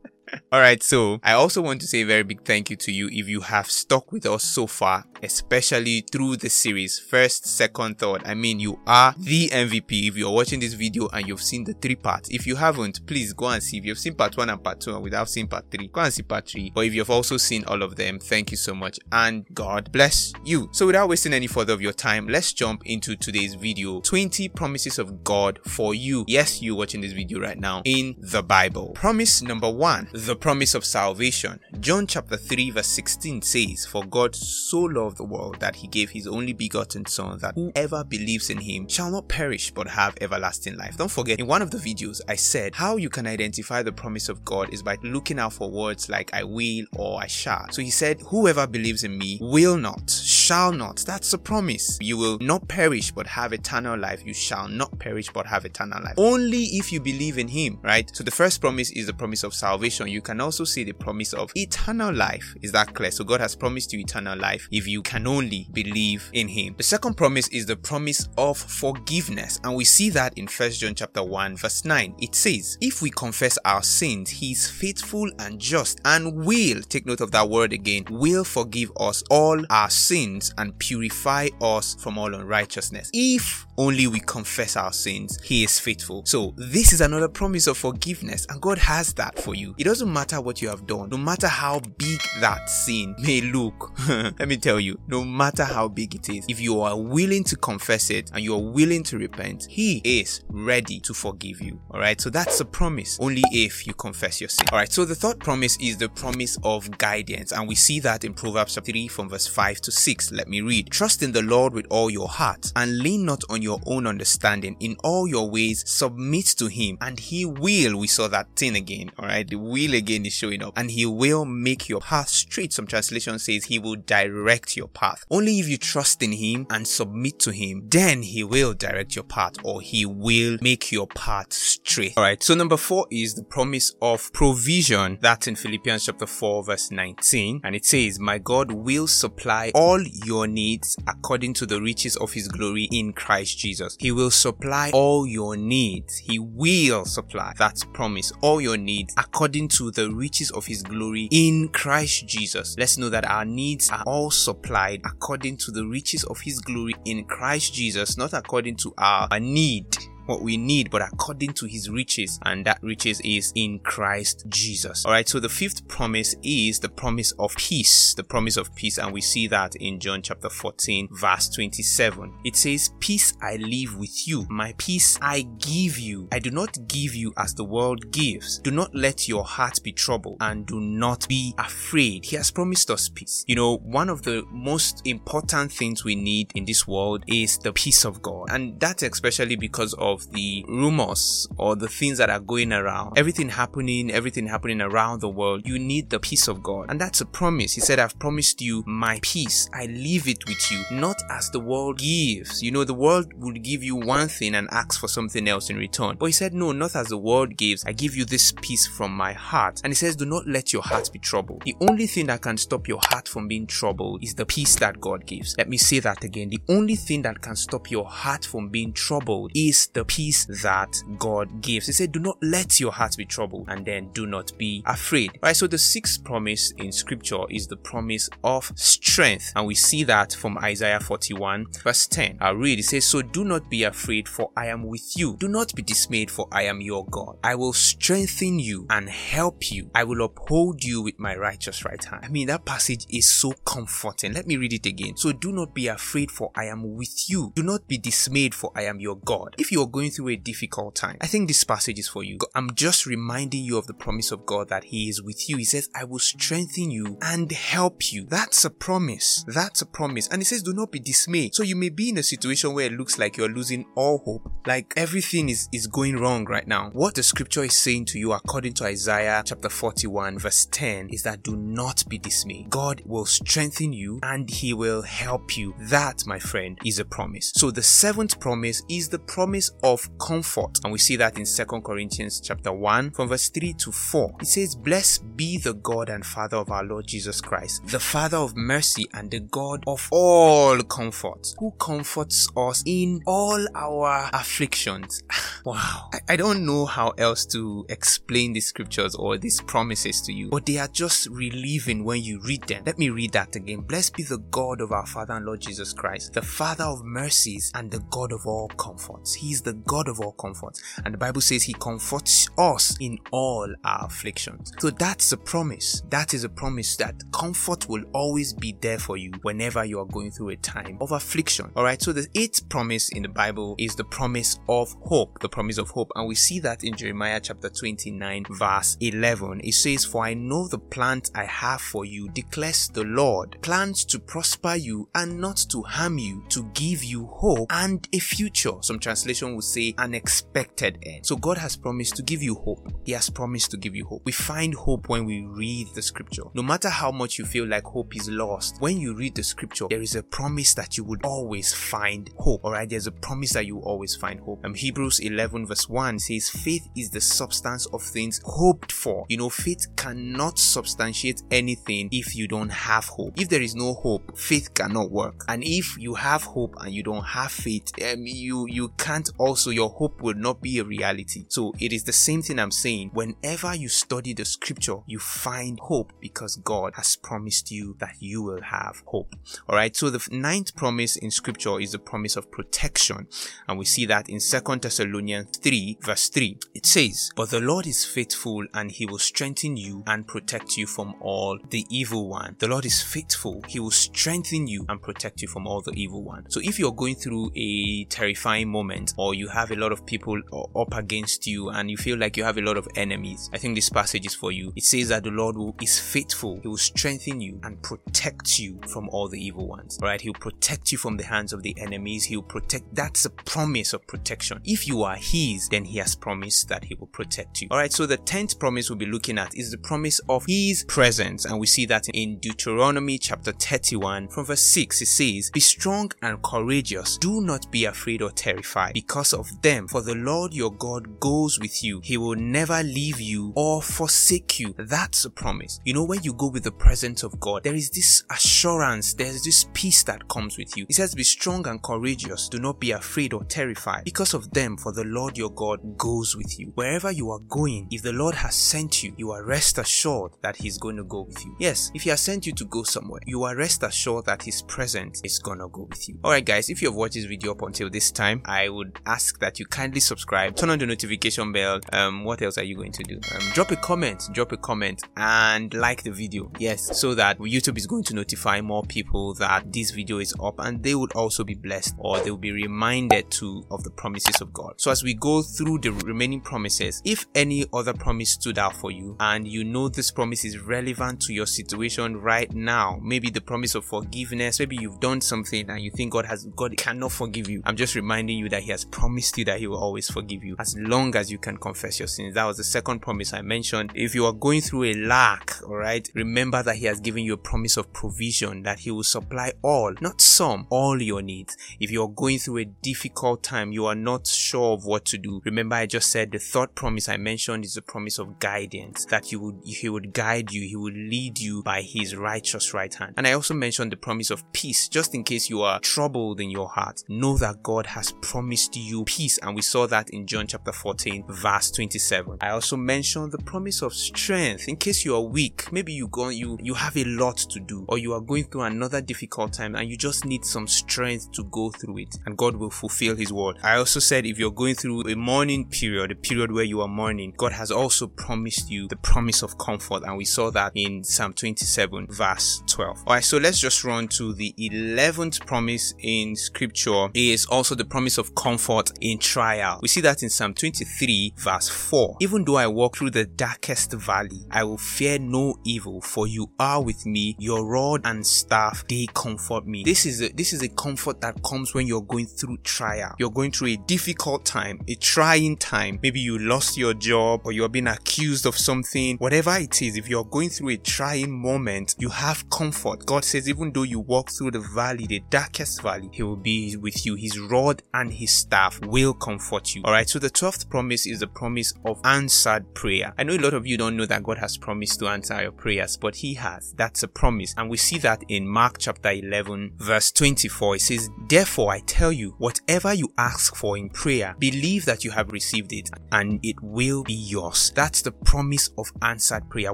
All 0.51 0.59
right, 0.59 0.81
so 0.83 1.19
I 1.23 1.33
also 1.33 1.61
want 1.61 1.81
to 1.81 1.88
say 1.88 2.01
a 2.01 2.05
very 2.05 2.23
big 2.23 2.43
thank 2.43 2.69
you 2.69 2.75
to 2.77 2.91
you 2.91 3.07
if 3.11 3.27
you 3.29 3.41
have 3.41 3.71
stuck 3.71 4.11
with 4.11 4.25
us 4.25 4.43
so 4.43 4.67
far, 4.67 5.05
especially 5.23 6.01
through 6.11 6.38
the 6.38 6.49
series, 6.49 6.99
first, 6.99 7.45
second, 7.45 7.97
third. 7.99 8.23
I 8.25 8.33
mean, 8.33 8.59
you 8.59 8.79
are 8.85 9.15
the 9.17 9.49
MVP 9.49 10.07
if 10.09 10.17
you're 10.17 10.31
watching 10.31 10.59
this 10.59 10.73
video 10.73 11.07
and 11.09 11.27
you've 11.27 11.41
seen 11.41 11.63
the 11.63 11.73
three 11.73 11.95
parts. 11.95 12.29
If 12.29 12.45
you 12.45 12.55
haven't, 12.55 13.05
please 13.07 13.31
go 13.33 13.47
and 13.47 13.63
see. 13.63 13.77
If 13.77 13.85
you've 13.85 13.99
seen 13.99 14.15
part 14.15 14.35
one 14.35 14.49
and 14.49 14.61
part 14.61 14.81
two 14.81 14.93
and 14.93 15.03
without 15.03 15.29
seeing 15.29 15.47
part 15.47 15.71
three, 15.71 15.88
go 15.88 16.01
and 16.01 16.13
see 16.13 16.23
part 16.23 16.47
three. 16.47 16.71
But 16.75 16.85
if 16.85 16.94
you've 16.94 17.09
also 17.09 17.38
seen 17.38 17.63
all 17.65 17.81
of 17.81 17.95
them, 17.95 18.19
thank 18.19 18.51
you 18.51 18.57
so 18.57 18.75
much 18.75 18.99
and 19.11 19.45
God 19.53 19.91
bless 19.91 20.33
you. 20.44 20.69
So 20.73 20.88
without 20.88 21.09
wasting 21.09 21.33
any 21.33 21.47
further 21.47 21.73
of 21.73 21.81
your 21.81 21.94
time, 21.94 22.27
let's 22.27 22.51
jump 22.51 22.85
into 22.85 23.15
today's 23.15 23.55
video 23.55 24.01
20 24.01 24.49
promises 24.49 24.99
of 24.99 25.23
God 25.23 25.59
for 25.65 25.94
you. 25.94 26.25
Yes, 26.27 26.61
you're 26.61 26.75
watching 26.75 27.01
this 27.01 27.13
video 27.13 27.39
right 27.39 27.59
now 27.59 27.81
in 27.85 28.15
the 28.19 28.44
Bible. 28.44 28.91
Promise 28.94 29.41
number 29.41 29.69
one 29.69 30.09
the 30.25 30.35
promise 30.35 30.73
of 30.73 30.83
salvation. 30.83 31.59
John 31.79 32.07
chapter 32.07 32.38
3 32.38 32.72
verse 32.72 32.88
16 32.88 33.44
says, 33.44 33.85
For 33.85 34.03
God 34.03 34.35
so 34.35 34.79
loved 34.79 35.17
the 35.17 35.23
world 35.23 35.59
that 35.59 35.75
he 35.75 35.88
gave 35.88 36.09
his 36.09 36.25
only 36.25 36.53
begotten 36.53 37.05
son 37.05 37.38
that 37.39 37.53
whoever 37.53 38.03
believes 38.03 38.50
in 38.50 38.57
him 38.57 38.88
shall 38.88 39.11
not 39.11 39.27
perish 39.27 39.69
but 39.72 39.88
have 39.88 40.17
everlasting 40.19 40.75
life. 40.75 40.97
Don't 40.97 41.11
forget, 41.11 41.39
in 41.39 41.45
one 41.45 41.61
of 41.61 41.69
the 41.69 41.77
videos 41.77 42.19
I 42.27 42.35
said 42.35 42.73
how 42.73 42.97
you 42.97 43.09
can 43.09 43.27
identify 43.27 43.83
the 43.83 43.91
promise 43.91 44.27
of 44.27 44.44
God 44.44 44.73
is 44.73 44.81
by 44.81 44.97
looking 45.03 45.38
out 45.38 45.53
for 45.53 45.69
words 45.69 46.09
like 46.09 46.33
I 46.33 46.44
will 46.44 46.85
or 46.95 47.22
I 47.22 47.27
shall. 47.27 47.67
So 47.72 47.81
he 47.83 47.91
said, 47.91 48.22
whoever 48.22 48.66
believes 48.66 49.03
in 49.03 49.17
me 49.17 49.38
will 49.41 49.77
not, 49.77 50.09
shall 50.47 50.71
not. 50.71 50.95
That's 51.05 51.33
a 51.33 51.37
promise. 51.37 51.97
You 51.99 52.15
will 52.15 52.37
not 52.39 52.69
perish 52.69 53.11
but 53.11 53.27
have 53.27 53.51
eternal 53.51 53.99
life. 53.99 54.25
You 54.25 54.33
shall 54.33 54.69
not 54.69 54.97
perish 54.97 55.29
but 55.29 55.45
have 55.45 55.65
eternal 55.65 56.01
life. 56.01 56.13
Only 56.15 56.63
if 56.79 56.89
you 56.89 57.01
believe 57.01 57.37
in 57.37 57.49
him, 57.49 57.79
right? 57.83 58.09
So 58.15 58.23
the 58.23 58.31
first 58.31 58.61
promise 58.61 58.89
is 58.91 59.07
the 59.07 59.13
promise 59.13 59.43
of 59.43 59.53
salvation 59.53 60.07
you 60.07 60.21
can 60.21 60.39
also 60.39 60.63
see 60.63 60.85
the 60.85 60.93
promise 60.93 61.33
of 61.33 61.51
eternal 61.55 62.13
life. 62.13 62.55
Is 62.61 62.71
that 62.71 62.94
clear? 62.94 63.11
So 63.11 63.25
God 63.25 63.41
has 63.41 63.57
promised 63.57 63.91
you 63.91 63.99
eternal 63.99 64.38
life 64.39 64.69
if 64.71 64.88
you 64.88 65.01
can 65.01 65.27
only 65.27 65.67
believe 65.73 66.29
in 66.31 66.47
him. 66.47 66.75
The 66.77 66.83
second 66.83 67.17
promise 67.17 67.50
is 67.50 67.65
the 67.65 67.75
promise 67.75 68.29
of 68.38 68.57
forgiveness, 68.57 69.59
and 69.65 69.75
we 69.75 69.83
see 69.83 70.09
that 70.11 70.38
in 70.38 70.47
First 70.47 70.79
John 70.79 70.95
chapter 70.95 71.23
1 71.23 71.57
verse 71.57 71.83
9. 71.83 72.15
It 72.19 72.35
says, 72.35 72.77
"If 72.79 73.01
we 73.01 73.09
confess 73.09 73.57
our 73.65 73.83
sins, 73.83 74.29
he 74.29 74.53
is 74.53 74.65
faithful 74.65 75.29
and 75.39 75.59
just 75.59 76.00
and 76.05 76.45
will 76.45 76.81
take 76.83 77.05
note 77.05 77.19
of 77.19 77.31
that 77.31 77.50
word 77.50 77.73
again, 77.73 78.05
will 78.09 78.45
forgive 78.45 78.93
us 78.97 79.23
all 79.29 79.61
our 79.69 79.89
sins 79.89 80.37
and 80.57 80.78
purify 80.80 81.50
us 81.62 81.95
from 82.01 82.18
all 82.18 82.34
unrighteousness." 82.34 83.12
If 83.13 83.66
only 83.77 84.07
we 84.07 84.19
confess 84.19 84.75
our 84.75 84.91
sins, 84.91 85.39
He 85.44 85.63
is 85.63 85.79
faithful. 85.79 86.24
So, 86.25 86.53
this 86.57 86.94
is 86.94 87.01
another 87.01 87.27
promise 87.27 87.68
of 87.68 87.77
forgiveness, 87.77 88.45
and 88.50 88.62
God 88.62 88.77
has 88.77 89.13
that 89.13 89.38
for 89.39 89.56
you. 89.56 89.75
It 89.77 89.83
doesn't 89.83 90.12
matter 90.12 90.41
what 90.41 90.62
you 90.62 90.69
have 90.69 90.88
done, 90.88 91.09
no 91.09 91.18
matter 91.18 91.47
how 91.47 91.79
big 91.79 92.19
that 92.39 92.69
sin 92.69 93.15
may 93.19 93.41
look. 93.41 93.91
Let 94.09 94.47
me 94.47 94.57
tell 94.57 94.79
you, 94.79 95.00
no 95.07 95.24
matter 95.24 95.63
how 95.63 95.88
big 95.88 96.15
it 96.15 96.29
is, 96.29 96.45
if 96.47 96.59
you 96.59 96.81
are 96.81 96.97
willing 97.00 97.44
to 97.45 97.56
confess 97.56 98.09
it 98.09 98.31
and 98.33 98.44
you 98.44 98.56
are 98.56 98.62
willing 98.62 99.03
to 99.03 99.18
repent, 99.18 99.68
He 99.69 100.01
is 100.03 100.41
ready 100.50 101.00
to 101.01 101.13
forgive 101.13 101.62
you. 101.62 101.79
All 101.91 102.00
right, 102.00 102.19
so 102.19 102.29
that's 102.29 102.59
a 102.59 102.65
promise 102.65 103.18
only 103.21 103.44
if 103.51 103.85
you 103.85 103.94
confess 103.94 104.41
your 104.41 104.50
sin. 104.50 104.68
All 104.71 104.77
right, 104.77 104.91
so 104.91 105.06
the 105.06 105.15
third 105.15 105.39
promise 105.39 105.77
is 105.79 105.97
the 105.97 106.09
promise 106.09 106.57
of 106.63 106.97
guidance, 106.97 107.51
and 107.51 107.68
we 107.68 107.75
see 107.75 108.00
that 108.00 108.24
in 108.24 108.33
Proverbs 108.33 108.75
chapter 108.75 108.91
3 108.91 109.07
from 109.07 109.29
verse 109.29 109.47
5 109.47 109.81
to 109.81 109.91
6. 109.91 110.31
Let 110.31 110.47
me 110.47 110.62
read 110.62 110.89
Trust 110.89 111.21
in 111.21 111.31
the 111.31 111.41
Lord 111.41 111.74
with 111.74 111.85
all 111.89 112.09
your 112.09 112.27
heart 112.27 112.71
and 112.75 113.00
lean 113.00 113.25
not 113.25 113.44
on 113.50 113.62
your 113.62 113.66
own 113.85 114.07
understanding. 114.07 114.77
In 114.79 114.95
all 115.03 115.27
your 115.27 115.49
ways, 115.49 115.83
submit 115.89 116.45
to 116.57 116.67
Him, 116.67 116.97
and 117.01 117.19
He 117.19 117.45
will. 117.45 117.97
We 117.97 118.07
saw 118.07 118.27
that 118.29 118.55
thing 118.55 118.75
again. 118.75 119.11
All 119.17 119.27
right, 119.27 119.47
the 119.47 119.57
will 119.57 119.93
again 119.93 120.25
is 120.25 120.33
showing 120.33 120.63
up, 120.63 120.77
and 120.77 120.91
He 120.91 121.05
will 121.05 121.45
make 121.45 121.89
your 121.89 122.01
path 122.01 122.29
straight. 122.29 122.73
Some 122.73 122.87
translation 122.87 123.39
says 123.39 123.65
He 123.65 123.79
will 123.79 123.95
direct 123.95 124.77
your 124.77 124.87
path. 124.87 125.25
Only 125.29 125.59
if 125.59 125.67
you 125.67 125.77
trust 125.77 126.23
in 126.23 126.31
Him 126.31 126.67
and 126.69 126.87
submit 126.87 127.39
to 127.39 127.51
Him, 127.51 127.83
then 127.89 128.21
He 128.21 128.43
will 128.43 128.73
direct 128.73 129.15
your 129.15 129.25
path, 129.25 129.53
or 129.63 129.81
He 129.81 130.05
will 130.05 130.57
make 130.61 130.91
your 130.91 131.07
path 131.07 131.53
straight. 131.53 132.13
All 132.17 132.23
right, 132.23 132.41
so 132.41 132.55
number 132.55 132.77
four 132.77 133.07
is 133.11 133.35
the 133.35 133.43
promise 133.43 133.95
of 134.01 134.31
provision. 134.33 135.17
That's 135.21 135.47
in 135.47 135.55
Philippians 135.55 136.05
chapter 136.05 136.25
4, 136.27 136.63
verse 136.63 136.91
19, 136.91 137.61
and 137.63 137.75
it 137.75 137.85
says, 137.85 138.19
My 138.19 138.37
God 138.37 138.71
will 138.71 139.07
supply 139.07 139.71
all 139.73 140.01
your 140.01 140.47
needs 140.47 140.95
according 141.07 141.53
to 141.55 141.65
the 141.65 141.81
riches 141.81 142.15
of 142.17 142.33
His 142.33 142.47
glory 142.47 142.87
in 142.91 143.13
Christ 143.13 143.56
Jesus. 143.57 143.98
He 144.00 144.12
will 144.12 144.31
supply 144.31 144.92
all 144.94 145.27
your 145.27 145.57
needs. 145.57 146.18
He 146.18 146.39
will 146.39 147.06
supply. 147.06 147.54
That's 147.57 147.83
promise. 147.83 148.31
All 148.42 148.62
your 148.62 148.77
needs 148.77 149.13
according 149.18 149.69
to 149.69 149.92
the 149.92 150.12
riches 150.12 150.51
of 150.51 150.65
His 150.65 150.83
glory 150.83 151.27
in 151.31 151.69
Christ 151.69 152.27
Jesus. 152.27 152.75
Let's 152.77 152.98
know 152.98 153.09
that 153.09 153.25
our 153.25 153.45
needs 153.45 153.89
are 153.89 154.04
all 154.06 154.31
supplied 154.31 155.01
according 155.06 155.57
to 155.57 155.71
the 155.71 155.86
riches 155.86 156.24
of 156.25 156.39
His 156.39 156.59
glory 156.59 156.94
in 157.06 157.25
Christ 157.25 157.74
Jesus, 157.74 158.18
not 158.18 158.33
according 158.33 158.77
to 158.77 158.94
our 158.98 159.39
need 159.39 159.86
what 160.27 160.41
we 160.41 160.57
need, 160.57 160.91
but 160.91 161.01
according 161.01 161.53
to 161.53 161.65
his 161.65 161.89
riches, 161.89 162.39
and 162.44 162.65
that 162.65 162.79
riches 162.81 163.21
is 163.24 163.51
in 163.56 163.79
Christ 163.79 164.45
Jesus. 164.50 165.06
All 165.06 165.12
right, 165.12 165.27
so 165.27 165.39
the 165.39 165.50
fifth 165.50 165.88
promise 165.88 166.35
is 166.44 166.79
the 166.79 166.89
promise 166.89 167.31
of 167.33 167.56
peace, 167.56 168.13
the 168.13 168.24
promise 168.24 168.57
of 168.57 168.74
peace, 168.75 168.97
and 168.97 169.13
we 169.13 169.21
see 169.21 169.47
that 169.47 169.75
in 169.75 170.00
John 170.00 170.21
chapter 170.21 170.50
14, 170.50 171.09
verse 171.12 171.50
27. 171.50 172.33
It 172.44 172.56
says, 172.56 172.91
Peace 173.00 173.33
I 173.41 173.56
leave 173.57 173.95
with 173.95 174.27
you, 174.27 174.45
my 174.50 174.74
peace 174.77 175.18
I 175.21 175.44
give 175.59 175.97
you. 175.97 176.27
I 176.31 176.39
do 176.39 176.51
not 176.51 176.77
give 176.88 177.15
you 177.15 177.33
as 177.38 177.53
the 177.53 177.63
world 177.63 178.12
gives. 178.12 178.59
Do 178.59 178.71
not 178.71 178.94
let 178.94 179.27
your 179.27 179.44
heart 179.44 179.79
be 179.83 179.91
troubled, 179.91 180.38
and 180.41 180.65
do 180.65 180.79
not 180.79 181.27
be 181.27 181.53
afraid. 181.57 182.25
He 182.25 182.35
has 182.35 182.51
promised 182.51 182.91
us 182.91 183.09
peace. 183.09 183.44
You 183.47 183.56
know, 183.56 183.77
one 183.77 184.09
of 184.09 184.24
the 184.24 184.44
most 184.51 185.01
important 185.06 185.71
things 185.71 186.03
we 186.03 186.15
need 186.15 186.51
in 186.56 186.65
this 186.65 186.88
world 186.88 187.24
is 187.27 187.57
the 187.57 187.74
peace 187.74 188.06
of 188.06 188.21
God, 188.21 188.47
and 188.50 188.79
that's 188.79 189.03
especially 189.03 189.56
because 189.56 189.94
of 189.95 190.16
of 190.17 190.31
the 190.31 190.65
rumors 190.67 191.47
or 191.57 191.75
the 191.75 191.87
things 191.87 192.17
that 192.17 192.29
are 192.29 192.39
going 192.39 192.73
around, 192.73 193.17
everything 193.17 193.49
happening, 193.49 194.11
everything 194.11 194.47
happening 194.47 194.81
around 194.81 195.21
the 195.21 195.29
world, 195.29 195.61
you 195.65 195.77
need 195.77 196.09
the 196.09 196.19
peace 196.19 196.47
of 196.47 196.63
God. 196.63 196.87
And 196.89 196.99
that's 196.99 197.21
a 197.21 197.25
promise. 197.25 197.73
He 197.73 197.81
said, 197.81 197.99
I've 197.99 198.17
promised 198.17 198.61
you 198.61 198.83
my 198.87 199.19
peace. 199.21 199.69
I 199.73 199.85
leave 199.85 200.27
it 200.27 200.47
with 200.47 200.71
you, 200.71 200.83
not 200.91 201.17
as 201.29 201.49
the 201.51 201.59
world 201.59 201.99
gives. 201.99 202.63
You 202.63 202.71
know, 202.71 202.83
the 202.83 202.93
world 202.93 203.31
would 203.35 203.61
give 203.63 203.83
you 203.83 203.95
one 203.95 204.27
thing 204.27 204.55
and 204.55 204.67
ask 204.71 204.99
for 204.99 205.07
something 205.07 205.47
else 205.47 205.69
in 205.69 205.77
return. 205.77 206.17
But 206.17 206.27
he 206.27 206.31
said, 206.31 206.53
No, 206.53 206.71
not 206.71 206.95
as 206.95 207.07
the 207.07 207.17
world 207.17 207.55
gives. 207.57 207.85
I 207.85 207.91
give 207.91 208.15
you 208.15 208.25
this 208.25 208.53
peace 208.61 208.87
from 208.87 209.11
my 209.11 209.33
heart. 209.33 209.81
And 209.83 209.91
he 209.91 209.95
says, 209.95 210.15
Do 210.15 210.25
not 210.25 210.47
let 210.47 210.73
your 210.73 210.81
heart 210.81 211.11
be 211.13 211.19
troubled. 211.19 211.63
The 211.63 211.75
only 211.81 212.07
thing 212.07 212.27
that 212.27 212.41
can 212.41 212.57
stop 212.57 212.87
your 212.87 212.99
heart 213.03 213.27
from 213.27 213.47
being 213.47 213.67
troubled 213.67 214.23
is 214.23 214.33
the 214.33 214.45
peace 214.45 214.75
that 214.77 214.99
God 214.99 215.25
gives. 215.25 215.55
Let 215.57 215.69
me 215.69 215.77
say 215.77 215.99
that 215.99 216.23
again. 216.23 216.49
The 216.49 216.61
only 216.69 216.95
thing 216.95 217.21
that 217.23 217.41
can 217.41 217.55
stop 217.55 217.91
your 217.91 218.05
heart 218.05 218.45
from 218.45 218.69
being 218.69 218.93
troubled 218.93 219.51
is 219.53 219.87
the 219.87 220.05
peace 220.07 220.45
that 220.63 221.01
God 221.18 221.62
gives. 221.62 221.88
He 221.88 221.94
said, 221.94 222.12
Do 222.12 222.19
not 222.19 222.38
let 222.42 222.80
your 222.80 222.92
heart 222.92 223.15
be 223.18 223.25
troubled, 223.25 223.68
and 223.69 223.86
then 223.86 224.09
do 224.13 224.25
not 224.25 224.57
be 224.57 224.83
afraid. 224.86 225.38
Right, 225.42 225.56
so 225.56 225.68
the 225.68 225.77
sixth 225.77 226.24
promise 226.24 226.71
in 226.77 226.92
scripture 226.92 227.44
is 227.50 227.68
the 227.68 227.77
promise 227.77 228.30
of 228.44 228.71
strength, 228.75 229.51
and 229.56 229.68
we 229.68 229.75
see 229.75 230.04
that 230.06 230.33
from 230.33 230.57
Isaiah 230.57 231.00
41, 231.00 231.68
verse 231.83 232.07
10. 232.07 232.38
I 232.42 232.50
read, 232.50 232.80
it 232.80 232.83
says, 232.83 233.06
So 233.06 233.21
do 233.21 233.44
not 233.44 233.69
be 233.69 233.83
afraid, 233.83 234.27
for 234.27 234.51
I 234.56 234.68
am 234.68 234.83
with 234.83 235.18
you. 235.18 235.36
Do 235.39 235.48
not 235.48 235.74
be 235.75 235.81
dismayed, 235.81 236.31
for 236.31 236.48
I 236.51 236.63
am 236.63 236.81
your 236.81 237.06
God. 237.06 237.38
I 237.44 237.56
will 237.56 237.74
strengthen 237.74 238.60
you 238.60 238.86
and 238.89 239.10
help 239.10 239.71
you. 239.71 239.89
I 239.94 240.03
will 240.03 240.24
uphold 240.24 240.83
you 240.83 241.01
with 241.01 241.19
my 241.19 241.36
righteous 241.36 241.83
right 241.86 242.03
hand. 242.03 242.24
I 242.24 242.30
mean, 242.30 242.48
that 242.48 242.65
passage 242.65 243.06
is 243.10 243.30
so 243.30 243.53
comforting. 243.65 244.33
Let 244.33 244.48
me 244.48 244.57
read 244.57 244.74
it 244.74 244.86
again. 244.86 245.18
So 245.18 245.31
do 245.31 245.51
not 245.51 245.74
be 245.74 245.88
afraid, 245.88 246.31
for 246.31 246.51
I 246.56 246.65
am 246.65 246.95
with 246.95 247.30
you. 247.30 247.51
Do 247.56 247.63
not 247.63 247.88
be 247.88 247.98
dismayed, 247.98 248.56
for 248.56 248.71
I 248.75 248.83
am 248.83 249.00
your 249.00 249.18
God. 249.18 249.56
If 249.57 249.71
you 249.71 249.81
are 249.81 249.88
going 249.97 250.11
through 250.11 250.29
a 250.29 250.35
difficult 250.35 250.94
time, 250.94 251.17
I 251.21 251.25
think 251.25 251.47
this 251.47 251.63
passage 251.63 251.97
is 251.97 252.07
for 252.07 252.23
you. 252.23 252.38
I'm 252.53 252.75
just 252.75 253.07
reminding 253.07 253.63
you 253.63 253.79
of 253.79 253.88
the 253.88 253.95
promise 253.95 254.31
of 254.31 254.45
God 254.45 254.69
that 254.69 254.83
He 254.83 255.09
is 255.09 255.23
with 255.23 255.49
you. 255.49 255.57
He 255.57 255.63
says, 255.63 255.89
I 255.95 256.03
will 256.03 256.19
strengthen 256.19 256.91
you 256.91 257.17
and 257.19 257.51
help 257.51 258.13
you. 258.13 258.27
That's 258.29 258.63
a 258.63 258.69
promise. 258.69 259.44
That's 259.47 259.81
a 259.81 259.88
promise. 259.88 260.27
And 260.27 260.39
He 260.39 260.45
says, 260.45 260.61
do 260.61 260.71
not 260.71 260.91
be 260.91 260.99
dismayed. 260.99 261.55
So 261.55 261.63
you 261.63 261.75
may 261.75 261.89
be 261.89 262.09
in 262.09 262.19
a 262.19 262.23
situation 262.23 262.75
where 262.75 262.85
it 262.85 262.91
looks 262.91 263.17
like 263.17 263.38
you're 263.38 263.49
losing 263.49 263.85
all 263.95 264.19
hope, 264.19 264.51
like 264.67 264.94
everything 264.95 265.49
is, 265.49 265.67
is 265.73 265.88
going 265.88 266.17
wrong 266.17 266.45
right 266.45 266.67
now. 266.67 266.91
What 266.93 267.15
the 267.15 267.23
scripture 267.23 267.63
is 267.63 267.75
saying 267.75 268.05
to 268.05 268.19
you, 268.19 268.33
according 268.33 268.73
to 268.75 268.83
Isaiah 268.83 269.41
chapter 269.43 269.69
41, 269.69 270.38
verse 270.38 270.67
10, 270.67 271.09
is 271.09 271.23
that 271.23 271.41
do 271.41 271.57
not 271.57 272.03
be 272.07 272.19
dismayed. 272.19 272.69
God 272.69 273.01
will 273.03 273.25
strengthen 273.25 273.93
you 273.93 274.19
and 274.21 274.47
He 274.47 274.75
will 274.75 275.01
help 275.01 275.57
you. 275.57 275.73
That, 275.79 276.21
my 276.27 276.38
friend, 276.38 276.77
is 276.85 277.00
a 277.00 277.05
promise. 277.05 277.51
So 277.55 277.71
the 277.71 277.81
seventh 277.81 278.39
promise 278.39 278.83
is 278.88 279.09
the 279.09 279.17
promise 279.17 279.71
of 279.83 280.09
comfort. 280.19 280.79
And 280.83 280.91
we 280.91 281.00
see 281.00 281.15
that 281.18 281.38
in 281.38 281.45
Second 281.45 281.83
Corinthians 281.83 282.39
chapter 282.39 282.71
1 282.71 283.12
from 283.12 283.29
verse 283.29 283.50
3 283.50 283.74
to 283.74 283.91
4. 283.91 284.35
It 284.41 284.47
says, 284.47 284.75
Blessed 284.75 285.35
be 285.35 285.57
the 285.57 285.74
God 285.74 286.09
and 286.09 286.25
Father 286.25 286.57
of 286.57 286.71
our 286.71 286.83
Lord 286.83 287.07
Jesus 287.07 287.41
Christ, 287.41 287.88
the 287.88 288.00
Father 288.00 288.38
of 288.38 288.56
mercy 288.56 289.06
and 289.13 289.29
the 289.31 289.39
God 289.39 289.83
of 289.88 290.07
all 290.12 290.81
comfort, 290.83 291.53
who 291.59 291.71
comforts 291.79 292.47
us 292.56 292.83
in 292.85 293.21
all 293.25 293.65
our 293.75 294.29
afflictions. 294.33 295.24
wow. 295.65 296.09
I, 296.13 296.19
I 296.29 296.35
don't 296.35 296.65
know 296.65 296.85
how 296.85 297.09
else 297.12 297.45
to 297.47 297.85
explain 297.89 298.53
these 298.53 298.68
scriptures 298.68 299.15
or 299.15 299.38
these 299.38 299.62
promises 299.62 300.21
to 300.21 300.33
you, 300.33 300.50
but 300.50 300.65
they 300.65 300.77
are 300.77 300.88
just 300.88 301.27
relieving 301.27 302.03
when 302.03 302.21
you 302.21 302.39
read 302.41 302.63
them. 302.63 302.83
Let 302.85 302.97
me 302.97 303.09
read 303.09 303.33
that 303.33 303.56
again. 303.56 303.81
Blessed 303.81 304.15
be 304.15 304.24
the 304.24 304.38
God 304.38 304.81
of 304.81 304.91
our 304.91 305.06
Father 305.06 305.33
and 305.33 305.45
Lord 305.45 305.62
Jesus 305.62 305.94
Christ, 305.94 306.33
the 306.33 306.41
Father 306.41 306.83
of 306.85 307.03
mercies 307.03 307.71
and 307.75 307.91
the 307.91 308.00
God 308.09 308.31
of 308.31 308.45
all 308.45 308.68
comforts. 308.69 309.33
He 309.33 309.51
is 309.51 309.62
the 309.67 309.73
God 309.73 310.07
of 310.07 310.21
all 310.21 310.31
comforts. 310.31 310.81
And 311.03 311.13
the 311.13 311.17
Bible 311.17 311.41
says 311.41 311.63
he 311.63 311.73
comforts 311.73 312.47
us 312.57 312.95
in 313.01 313.19
all 313.31 313.67
our 313.83 314.05
afflictions. 314.05 314.71
So 314.79 314.89
that's 314.89 315.33
a 315.33 315.37
promise. 315.37 316.01
That 316.09 316.33
is 316.33 316.45
a 316.45 316.49
promise 316.49 316.95
that 316.97 317.15
comfort 317.33 317.89
will 317.89 318.03
always 318.13 318.53
be 318.53 318.77
there 318.79 318.97
for 318.97 319.17
you 319.17 319.33
whenever 319.41 319.83
you 319.83 320.00
are 320.00 320.05
going 320.05 320.31
through 320.31 320.50
a 320.50 320.55
time 320.55 320.97
of 321.01 321.12
affliction. 321.12 321.71
Alright, 321.75 322.01
so 322.01 322.13
the 322.13 322.27
eighth 322.36 322.69
promise 322.69 323.09
in 323.09 323.24
the 323.24 323.29
Bible 323.29 323.75
is 323.77 323.95
the 323.95 324.05
promise 324.05 324.57
of 324.69 324.95
hope. 325.01 325.39
The 325.39 325.50
promise 325.50 325.77
of 325.77 325.89
hope. 325.89 326.12
And 326.15 326.27
we 326.27 326.36
see 326.36 326.59
that 326.62 326.86
in 326.86 326.95
Jeremiah 326.95 327.41
chapter 327.41 327.69
29, 327.69 328.45
verse 328.50 328.95
11. 329.01 329.62
It 329.65 329.74
says, 329.74 330.05
For 330.05 330.24
I 330.24 330.33
know 330.33 330.67
the 330.69 330.79
plans 330.79 331.29
I 331.36 331.43
have 331.43 331.81
for 331.81 332.05
you, 332.05 332.29
declares 332.29 332.88
the 332.88 333.03
Lord. 333.03 333.57
Plans 333.62 334.05
to 334.05 334.19
prosper 334.19 334.75
you 334.75 335.09
and 335.13 335.41
not 335.41 335.57
to 335.71 335.81
harm 335.81 336.19
you, 336.19 336.45
to 336.50 336.63
give 336.74 337.03
you 337.03 337.25
hope 337.25 337.67
and 337.69 338.07
a 338.13 338.19
future. 338.19 338.71
Some 338.81 339.00
translation 339.00 339.56
would 339.57 339.63
say 339.63 339.93
unexpected 339.97 340.99
end. 341.03 341.25
So 341.25 341.35
God 341.35 341.57
has 341.57 341.75
promised 341.75 342.15
to 342.17 342.23
give 342.23 342.41
you 342.41 342.55
hope. 342.55 342.87
He 343.03 343.11
has 343.13 343.29
promised 343.29 343.71
to 343.71 343.77
give 343.77 343.95
you 343.95 344.05
hope. 344.05 344.21
We 344.23 344.31
find 344.31 344.73
hope 344.73 345.09
when 345.09 345.25
we 345.25 345.41
read 345.45 345.87
the 345.95 346.01
scripture. 346.01 346.43
No 346.53 346.61
matter 346.61 346.89
how 346.89 347.11
much 347.11 347.37
you 347.39 347.45
feel 347.45 347.65
like 347.65 347.83
hope 347.83 348.15
is 348.15 348.29
lost, 348.29 348.77
when 348.79 348.99
you 348.99 349.15
read 349.15 349.35
the 349.35 349.43
scripture, 349.43 349.87
there 349.89 350.01
is 350.01 350.15
a 350.15 350.23
promise 350.23 350.73
that 350.75 350.97
you 350.97 351.03
would 351.03 351.25
always 351.25 351.73
find 351.73 352.29
hope. 352.37 352.63
Alright, 352.63 352.89
there's 352.89 353.07
a 353.07 353.11
promise 353.11 353.53
that 353.53 353.65
you 353.65 353.79
always 353.79 354.15
find 354.15 354.39
hope. 354.39 354.63
Um, 354.63 354.75
Hebrews 354.75 355.19
11 355.19 355.65
verse 355.65 355.89
1 355.89 356.19
says, 356.19 356.49
Faith 356.49 356.87
is 356.95 357.09
the 357.09 357.21
substance 357.21 357.87
of 357.87 358.03
things 358.03 358.39
hoped 358.45 358.91
for. 358.91 359.25
You 359.29 359.37
know, 359.37 359.49
faith 359.49 359.87
cannot 359.95 360.59
substantiate 360.59 361.41
anything 361.49 362.09
if 362.11 362.35
you 362.35 362.47
don't 362.47 362.69
have 362.69 363.05
hope. 363.05 363.39
If 363.39 363.49
there 363.49 363.61
is 363.61 363.75
no 363.75 363.95
hope, 363.95 364.37
faith 364.37 364.73
cannot 364.73 365.09
work. 365.09 365.43
And 365.47 365.63
if 365.63 365.97
you 365.97 366.13
have 366.13 366.43
hope 366.43 366.75
and 366.81 366.93
you 366.93 367.01
don't 367.01 367.23
have 367.23 367.51
faith, 367.51 367.91
um, 368.03 368.23
you 368.25 368.67
you 368.67 368.89
can't 368.97 369.29
also 369.48 369.70
your 369.70 369.89
hope 369.89 370.22
will 370.22 370.36
not 370.36 370.62
be 370.62 370.77
a 370.80 370.84
reality. 370.84 371.46
So 371.48 371.74
it 371.80 371.94
is 371.94 372.04
the 372.04 372.13
same 372.13 372.42
thing 372.42 372.60
I'm 372.60 372.72
saying. 372.72 373.12
Whenever 373.13 373.74
you 373.74 373.88
study 373.89 374.34
the 374.34 374.46
scripture, 374.46 374.98
you 375.06 375.20
find 375.20 375.80
hope 375.80 376.12
because 376.20 376.58
God 376.58 376.94
has 376.96 377.16
promised 377.16 377.72
you 377.72 377.96
that 378.00 378.16
you 378.20 378.44
will 378.44 378.62
have 378.62 379.04
hope. 379.06 379.36
All 379.68 379.75
right. 379.75 379.96
So 379.96 380.10
the 380.10 380.27
ninth 380.32 380.75
promise 380.75 381.16
in 381.16 381.32
scripture 381.32 381.80
is 381.80 381.94
the 381.94 382.00
promise 382.00 382.36
of 382.36 382.51
protection. 382.51 383.27
And 383.68 383.80
we 383.80 383.86
see 383.86 384.06
that 384.08 384.30
in 384.30 384.39
Second 384.39 384.82
Thessalonians 384.82 385.58
3 385.58 386.00
verse 386.01 386.30
3. 386.30 386.58
It 386.75 386.86
says, 386.86 387.32
But 387.36 387.50
the 387.50 387.62
Lord 387.62 387.88
is 387.88 388.04
faithful 388.04 388.66
and 388.74 388.92
he 388.92 389.06
will 389.06 389.20
strengthen 389.20 389.77
you 389.77 390.04
and 390.08 390.27
protect 390.27 390.77
you 390.77 390.86
from 390.88 391.16
all 391.22 391.58
the 391.70 391.86
evil 391.89 392.27
one. 392.27 392.56
The 392.60 392.68
Lord 392.68 392.86
is 392.86 393.01
faithful. 393.01 393.63
He 393.68 393.80
will 393.80 393.92
strengthen 393.92 394.68
you 394.68 394.86
and 394.89 395.01
protect 395.01 395.42
you 395.42 395.48
from 395.48 395.68
all 395.68 395.82
the 395.82 395.94
evil 395.94 396.24
one. 396.24 396.50
So 396.50 396.60
if 396.62 396.77
you're 396.80 396.92
going 396.92 397.16
through 397.16 397.51
a 397.56 398.06
terrifying 398.06 398.70
moment 398.70 399.13
or 399.18 399.37
you 399.38 399.48
have 399.48 399.72
a 399.72 399.75
lot 399.75 399.91
of 399.91 400.06
people 400.06 400.41
up 400.75 400.94
against 400.94 401.48
you 401.48 401.70
and 401.70 401.89
you 401.89 401.98
feel 401.98 402.17
like 402.17 402.38
you 402.38 402.44
have 402.44 402.58
a 402.58 402.62
lot 402.62 402.77
of 402.77 402.88
enemies, 402.96 403.50
I 403.53 403.58
think 403.58 403.75
this 403.75 403.89
passage 403.89 404.25
is 404.25 404.36
for 404.36 404.51
you. 404.51 404.74
It 404.75 404.84
says 404.84 405.10
that 405.10 405.24
the 405.24 405.32
Lord 405.32 405.58
will, 405.58 405.75
is 405.82 406.00
faithful. 406.00 406.60
He 406.62 406.67
will 406.67 406.77
strengthen 406.77 407.41
you 407.41 407.60
and 407.63 407.82
protect 407.82 408.60
you 408.60 408.79
from 408.88 409.10
all 409.10 409.27
the 409.27 409.44
evil 409.44 409.67
ones. 409.67 409.98
Right? 410.01 410.20
He'll 410.20 410.34
protect 410.34 410.91
you 410.91 410.98
from 410.98 411.17
the 411.17 411.24
hands 411.24 411.53
of 411.53 411.63
the 411.63 411.75
enemies. 411.79 412.25
He'll 412.25 412.41
protect. 412.41 412.94
That's 412.94 413.25
a 413.25 413.29
promise 413.29 413.94
of 413.94 414.06
protection. 414.08 414.62
If 414.63 414.88
you 414.88 415.03
are 415.03 415.15
His, 415.15 415.67
then 415.70 415.86
He 415.86 415.98
has 416.00 416.15
promised 416.15 416.70
that 416.70 416.86
He 416.86 416.96
will 416.96 417.08
protect 417.08 417.62
you. 417.62 417.67
All 417.72 417.77
right. 417.77 417.91
So 417.91 418.06
the 418.06 418.17
tenth 418.17 418.60
promise 418.60 418.89
we'll 418.89 418.98
be 418.98 419.06
looking 419.06 419.38
at 419.38 419.56
is 419.56 419.72
the 419.72 419.77
promise 419.77 420.20
of 420.29 420.46
His 420.48 420.84
presence, 420.88 421.46
and 421.46 421.60
we 421.60 421.67
see 421.67 421.86
that 421.88 422.08
in 422.13 422.39
Deuteronomy 422.39 423.17
chapter 423.17 423.51
31 423.51 424.29
from 424.29 424.46
verse 424.46 424.62
6. 424.62 425.01
It 425.01 425.08
says, 425.08 425.51
"Be 425.51 425.60
strong 425.60 426.12
and 426.22 426.41
courageous. 426.41 427.17
Do 427.17 427.41
not 427.41 427.72
be 427.72 427.86
afraid 427.86 428.22
or 428.22 428.32
terrified 428.32 428.94
because 428.94 429.26
of 429.34 429.62
them, 429.62 429.88
for 429.88 430.01
the 430.01 430.15
Lord 430.15 430.53
your 430.53 430.72
God 430.72 431.19
goes 431.19 431.60
with 431.60 431.84
you. 431.84 432.00
He 432.03 432.17
will 432.17 432.36
never 432.36 432.84
leave 432.84 433.19
you 433.19 433.53
or 433.55 433.81
forsake 433.81 434.60
you." 434.60 434.74
That's 434.77 435.25
a 435.25 435.29
promise. 435.29 435.79
You 435.86 435.93
know, 435.93 436.03
when 436.03 436.24
you 436.24 436.34
go 436.34 436.48
with 436.48 436.63
the 436.63 436.72
presence 436.72 437.24
of 437.24 437.39
God, 437.39 437.63
there 437.63 437.75
is 437.75 437.89
this 437.89 438.24
assurance, 438.29 439.13
there's 439.13 439.43
this 439.43 439.65
peace 439.74 440.03
that 440.03 440.27
comes 440.27 440.57
with 440.57 440.75
you. 440.77 440.86
He 440.88 440.93
says, 440.93 441.15
Be 441.15 441.24
strong 441.24 441.67
and 441.67 441.81
courageous. 441.81 442.50
Do 442.50 442.60
not 442.60 442.79
be 442.79 442.91
afraid 442.91 443.34
or 443.34 443.43
terrified 443.43 444.03
because 444.05 444.34
of 444.34 444.51
them, 444.51 444.77
for 444.77 444.91
the 444.91 445.03
Lord 445.03 445.38
your 445.38 445.51
God 445.51 445.98
goes 445.98 446.36
with 446.36 446.60
you. 446.60 446.72
Wherever 446.75 447.12
you 447.12 447.31
are 447.31 447.39
going, 447.39 447.88
if 447.91 448.03
the 448.03 448.13
Lord 448.13 448.36
has 448.36 448.55
sent 448.55 449.03
you, 449.03 449.13
you 449.17 449.31
are 449.31 449.43
rest 449.43 449.77
assured 449.77 450.34
that 450.41 450.55
He's 450.55 450.77
going 450.77 450.98
to 450.98 451.03
go 451.03 451.22
with 451.22 451.43
you. 451.43 451.55
Yes, 451.60 451.91
if 451.93 452.03
He 452.03 452.10
has 452.10 452.22
sent 452.22 452.46
you 452.46 452.53
to 452.53 452.65
go 452.65 452.84
somewhere, 452.84 453.22
you 453.25 453.43
are 453.43 453.55
rest 453.55 453.84
assured 453.84 454.25
that 454.25 454.43
His 454.43 454.62
presence 454.62 455.22
is 455.24 455.39
going 455.39 455.60
to 455.60 455.67
go 455.69 455.88
with 455.89 456.07
you. 456.07 456.19
Alright, 456.24 456.46
guys, 456.46 456.69
if 456.69 456.81
you 456.81 456.89
have 456.89 456.96
watched 456.96 457.15
this 457.15 457.25
video 457.25 457.51
up 457.51 457.62
until 457.62 457.89
this 457.89 458.12
time, 458.12 458.41
I 458.46 458.69
would 458.69 459.00
ask 459.05 459.16
that 459.39 459.59
you 459.59 459.65
kindly 459.65 460.00
subscribe, 460.00 460.55
turn 460.55 460.69
on 460.69 460.79
the 460.79 460.86
notification 460.86 461.51
bell. 461.51 461.79
Um, 461.93 462.24
what 462.24 462.41
else 462.41 462.57
are 462.57 462.63
you 462.63 462.75
going 462.75 462.91
to 462.93 463.03
do? 463.03 463.15
Um, 463.15 463.41
drop 463.53 463.71
a 463.71 463.75
comment, 463.75 464.24
drop 464.33 464.51
a 464.51 464.57
comment, 464.57 465.03
and 465.15 465.74
like 465.74 466.03
the 466.03 466.12
video. 466.12 466.51
Yes, 466.59 467.00
so 467.00 467.15
that 467.15 467.39
YouTube 467.39 467.77
is 467.77 467.88
going 467.88 468.03
to 468.05 468.13
notify 468.13 468.62
more 468.62 468.83
people 468.83 469.33
that 469.36 469.71
this 469.71 469.91
video 469.91 470.19
is 470.19 470.33
up 470.41 470.59
and 470.59 470.83
they 470.83 470.95
would 470.95 471.13
also 471.13 471.43
be 471.43 471.55
blessed 471.55 471.95
or 471.97 472.19
they 472.19 472.31
will 472.31 472.38
be 472.38 472.51
reminded 472.51 473.29
to 473.31 473.65
of 473.71 473.83
the 473.83 473.89
promises 473.91 474.41
of 474.41 474.53
God. 474.53 474.75
So 474.77 474.91
as 474.91 475.03
we 475.03 475.13
go 475.13 475.41
through 475.41 475.79
the 475.79 475.91
remaining 475.91 476.41
promises, 476.41 477.01
if 477.05 477.25
any 477.36 477.65
other 477.74 477.93
promise 477.93 478.31
stood 478.31 478.57
out 478.57 478.75
for 478.75 478.91
you 478.91 479.15
and 479.19 479.47
you 479.47 479.63
know 479.63 479.89
this 479.89 480.12
promise 480.12 480.45
is 480.45 480.59
relevant 480.59 481.21
to 481.21 481.33
your 481.33 481.45
situation 481.45 482.17
right 482.17 482.51
now, 482.53 483.00
maybe 483.01 483.29
the 483.29 483.41
promise 483.41 483.75
of 483.75 483.86
forgiveness, 483.86 484.59
maybe 484.59 484.77
you've 484.77 485.00
done 485.00 485.21
something 485.21 485.69
and 485.69 485.81
you 485.81 485.91
think 485.91 486.13
God 486.13 486.25
has 486.25 486.45
God 486.55 486.75
cannot 486.77 487.12
forgive 487.12 487.50
you. 487.50 487.62
I'm 487.65 487.75
just 487.75 487.95
reminding 487.95 488.38
you 488.38 488.50
that 488.50 488.63
He 488.63 488.71
has 488.71 488.86
promised 488.86 489.06
you 489.15 489.45
that 489.45 489.59
He 489.59 489.67
will 489.67 489.77
always 489.77 490.09
forgive 490.09 490.43
you 490.43 490.55
as 490.59 490.75
long 490.77 491.15
as 491.15 491.31
you 491.31 491.37
can 491.37 491.57
confess 491.57 491.99
your 491.99 492.07
sins. 492.07 492.35
That 492.35 492.45
was 492.45 492.57
the 492.57 492.63
second 492.63 492.99
promise 492.99 493.33
I 493.33 493.41
mentioned. 493.41 493.91
If 493.95 494.15
you 494.15 494.25
are 494.25 494.33
going 494.33 494.61
through 494.61 494.85
a 494.85 494.93
lack, 494.93 495.55
all 495.63 495.75
right, 495.75 496.07
remember 496.13 496.63
that 496.63 496.77
He 496.77 496.85
has 496.85 496.99
given 496.99 497.23
you 497.23 497.33
a 497.33 497.37
promise 497.37 497.77
of 497.77 497.91
provision 497.93 498.63
that 498.63 498.79
He 498.79 498.91
will 498.91 499.03
supply 499.03 499.53
all, 499.61 499.93
not 500.01 500.21
some, 500.21 500.67
all 500.69 501.01
your 501.01 501.21
needs. 501.21 501.57
If 501.79 501.91
you're 501.91 502.07
going 502.07 502.39
through 502.39 502.57
a 502.59 502.65
difficult 502.65 503.43
time, 503.43 503.71
you 503.71 503.85
are 503.85 503.95
not 503.95 504.27
sure 504.27 504.73
of 504.73 504.85
what 504.85 505.05
to 505.05 505.17
do. 505.17 505.41
Remember, 505.45 505.75
I 505.75 505.85
just 505.85 506.11
said 506.11 506.31
the 506.31 506.39
third 506.39 506.75
promise 506.75 507.09
I 507.09 507.17
mentioned 507.17 507.65
is 507.65 507.73
the 507.73 507.81
promise 507.81 508.19
of 508.19 508.39
guidance 508.39 509.05
that 509.05 509.25
He 509.25 509.35
would 509.35 509.59
He 509.63 509.89
would 509.89 510.13
guide 510.13 510.51
you, 510.51 510.67
He 510.67 510.75
would 510.75 510.95
lead 510.95 511.39
you 511.39 511.63
by 511.63 511.81
His 511.81 512.15
righteous 512.15 512.73
right 512.73 512.93
hand. 512.93 513.13
And 513.17 513.27
I 513.27 513.33
also 513.33 513.53
mentioned 513.53 513.91
the 513.91 513.97
promise 513.97 514.29
of 514.29 514.43
peace, 514.53 514.87
just 514.87 515.15
in 515.15 515.23
case 515.23 515.49
you 515.49 515.61
are 515.61 515.79
troubled 515.79 516.39
in 516.39 516.49
your 516.49 516.69
heart. 516.69 517.03
Know 517.07 517.37
that 517.37 517.63
God 517.63 517.85
has 517.85 518.11
promised 518.21 518.75
you 518.75 518.87
peace, 519.06 519.38
and 519.39 519.56
we 519.56 519.62
saw 519.62 519.88
that 519.88 520.10
in 520.12 520.25
John 520.27 520.48
chapter 520.48 520.72
14, 520.72 521.25
verse 521.27 521.72
27. 521.72 522.38
I 522.41 522.50
also 522.50 522.77
mentioned 522.77 523.32
the 523.32 523.38
promise 523.39 523.82
of 523.82 523.94
strength 523.94 524.67
in 524.67 524.77
case 524.77 525.06
you 525.06 525.15
are 525.15 525.22
weak. 525.22 525.72
Maybe 525.72 525.94
you 525.94 526.08
go 526.08 526.29
you 526.29 526.58
you 526.62 526.74
have 526.74 526.98
a 526.98 527.03
lot 527.06 527.38
to 527.38 527.60
do, 527.60 527.86
or 527.88 527.98
you 527.98 528.13
are 528.13 528.22
going 528.22 528.46
through 528.46 528.63
another 528.63 529.01
difficult 529.01 529.53
time 529.53 529.75
and 529.75 529.89
you 529.89 529.98
just 529.98 530.25
need 530.25 530.46
some 530.46 530.67
strength 530.67 531.32
to 531.34 531.44
go 531.46 531.70
through 531.72 532.00
it, 532.00 532.17
and 532.25 532.38
God 532.38 532.56
will 532.56 532.70
fulfill 532.70 533.15
His 533.15 533.32
word. 533.32 533.58
I 533.63 533.77
also 533.77 534.00
said 534.00 534.25
if 534.25 534.38
you're 534.38 534.51
going 534.51 534.75
through 534.75 535.10
a 535.10 535.15
mourning 535.15 535.70
period, 535.70 536.12
a 536.12 536.15
period 536.15 536.51
where 536.51 536.63
you 536.63 536.82
are 536.82 536.88
mourning, 536.88 537.34
God 537.38 537.51
has 537.53 537.72
also 537.72 538.08
promised 538.08 538.70
you 538.70 538.88
the 538.88 538.96
promise 538.98 539.41
of 539.41 539.58
comfort, 539.58 540.03
and 540.03 540.17
we 540.17 540.25
saw 540.25 540.51
that 540.51 540.72
in 540.75 541.03
Psalm 541.03 541.34
27, 541.34 542.08
verse 542.08 542.62
12. 542.67 543.03
Alright, 543.08 543.24
so 543.24 543.38
let's 543.38 543.60
just 543.60 543.84
run 543.84 544.08
to 544.10 544.34
the 544.34 544.53
11th 544.60 545.46
promise 545.46 545.94
in 546.00 546.36
scripture 546.36 547.08
is 547.13 547.46
also 547.48 547.75
the 547.75 547.86
promise 547.86 548.17
of 548.17 548.34
comfort 548.36 548.76
in 549.01 549.19
trial. 549.19 549.79
We 549.81 549.88
see 549.88 550.01
that 550.01 550.24
in 550.24 550.29
Psalm 550.29 550.53
23, 550.53 551.34
verse 551.38 551.69
4. 551.69 552.17
Even 552.19 552.43
though 552.46 552.57
I 552.57 552.67
walk 552.67 552.98
through 552.98 553.12
the 553.12 553.25
darkest 553.25 553.93
valley, 553.93 554.46
I 554.51 554.63
will 554.63 554.77
fear 554.77 555.19
no 555.19 555.55
evil, 555.63 556.01
for 556.01 556.27
you 556.27 556.51
are 556.60 556.81
with 556.81 557.05
me, 557.05 557.36
your 557.39 557.65
rod 557.65 558.01
and 558.05 558.25
staff, 558.25 558.88
they 558.88 559.07
comfort 559.13 559.65
me. 559.67 559.84
This 559.84 560.05
is 560.05 560.22
a, 560.22 560.29
this 560.29 560.53
is 560.53 560.62
a 560.62 560.69
comfort 560.69 561.22
that 561.22 561.41
comes 561.43 561.74
when 561.74 561.88
you're 561.88 562.01
going 562.01 562.25
through 562.25 562.57
trial. 562.57 563.15
You're 563.19 563.31
going 563.31 563.51
through 563.51 563.69
a 563.69 563.77
difficult 563.77 564.46
time, 564.46 564.81
a 564.88 564.96
trying 564.96 565.57
time. 565.57 566.00
Maybe 566.01 566.19
you 566.19 566.38
lost 566.38 566.77
your 566.77 566.93
job 566.93 567.41
or 567.43 567.51
you're 567.51 567.69
being 567.69 567.88
accused 567.88 568.46
of 568.46 568.57
something. 568.57 569.17
Whatever 569.17 569.55
it 569.57 569.81
is, 569.81 569.98
if 569.98 570.07
you're 570.07 570.25
going 570.25 570.50
through 570.50 570.69
a 570.69 570.77
trying 570.77 571.31
moment, 571.31 571.96
you 571.98 572.10
have 572.10 572.50
comfort. 572.50 573.05
God 573.05 573.25
says, 573.25 573.50
even 573.50 573.72
though 573.72 573.84
you 573.84 574.00
walk 574.00 574.31
through 574.31 574.51
the 574.51 574.60
valley, 574.60 575.07
the 575.07 575.22
darkest 575.29 575.81
valley, 575.81 576.10
He 576.12 576.24
will 576.24 576.36
be 576.36 576.75
with 576.75 577.05
you. 577.05 577.15
His 577.15 577.39
rod 577.39 577.81
and 577.93 578.13
His 578.13 578.31
staff 578.31 578.66
will 578.86 579.13
comfort 579.13 579.75
you. 579.75 579.83
Alright, 579.83 580.09
so 580.09 580.19
the 580.19 580.29
12th 580.29 580.69
promise 580.69 581.05
is 581.05 581.19
the 581.19 581.27
promise 581.27 581.74
of 581.86 582.00
answered 582.03 582.74
prayer. 582.74 583.13
I 583.17 583.24
know 583.24 583.33
a 583.33 583.38
lot 583.38 583.53
of 583.53 583.65
you 583.65 583.77
don't 583.77 583.97
know 583.97 584.05
that 584.05 584.24
God 584.24 584.38
has 584.38 584.57
promised 584.57 585.00
to 585.00 585.07
answer 585.07 585.41
your 585.41 585.51
prayers, 585.51 585.97
but 585.97 586.15
He 586.15 586.33
has. 586.36 586.74
That's 586.74 587.03
a 587.03 587.07
promise. 587.07 587.53
And 587.57 587.69
we 587.69 587.77
see 587.77 587.97
that 588.00 588.24
in 588.27 588.47
Mark 588.47 588.77
chapter 588.79 589.12
11, 589.12 589.74
verse 589.77 590.12
24. 590.12 590.75
It 590.75 590.81
says, 590.81 591.09
Therefore 591.29 591.71
I 591.71 591.79
tell 591.81 592.12
you, 592.12 592.36
whatever 592.38 592.93
you 592.93 593.12
ask 593.17 593.55
for 593.55 593.77
in 593.77 593.89
prayer, 593.89 594.36
believe 594.39 594.86
that 594.86 595.03
you 595.03 595.12
have 595.12 595.31
received 595.31 595.74
it 595.74 595.89
and 596.12 596.39
it 596.43 596.55
will 596.62 597.03
be 597.03 597.13
yours. 597.13 597.71
That's 597.75 598.01
the 598.01 598.12
promise 598.12 598.69
of 598.77 598.91
answered 599.01 599.50
prayer. 599.50 599.74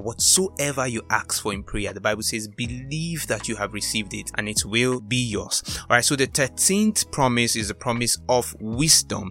Whatsoever 0.00 0.86
you 0.86 1.02
ask 1.10 1.42
for 1.42 1.52
in 1.52 1.62
prayer, 1.62 1.92
the 1.92 2.00
Bible 2.00 2.22
says, 2.22 2.48
believe 2.48 3.26
that 3.26 3.48
you 3.48 3.56
have 3.56 3.72
received 3.72 4.14
it 4.14 4.30
and 4.36 4.48
it 4.48 4.64
will 4.64 5.00
be 5.00 5.24
yours. 5.24 5.62
Alright, 5.82 6.04
so 6.04 6.16
the 6.16 6.26
13th 6.26 7.10
promise 7.10 7.56
is 7.56 7.68
the 7.68 7.74
promise 7.74 8.18
of. 8.28 8.54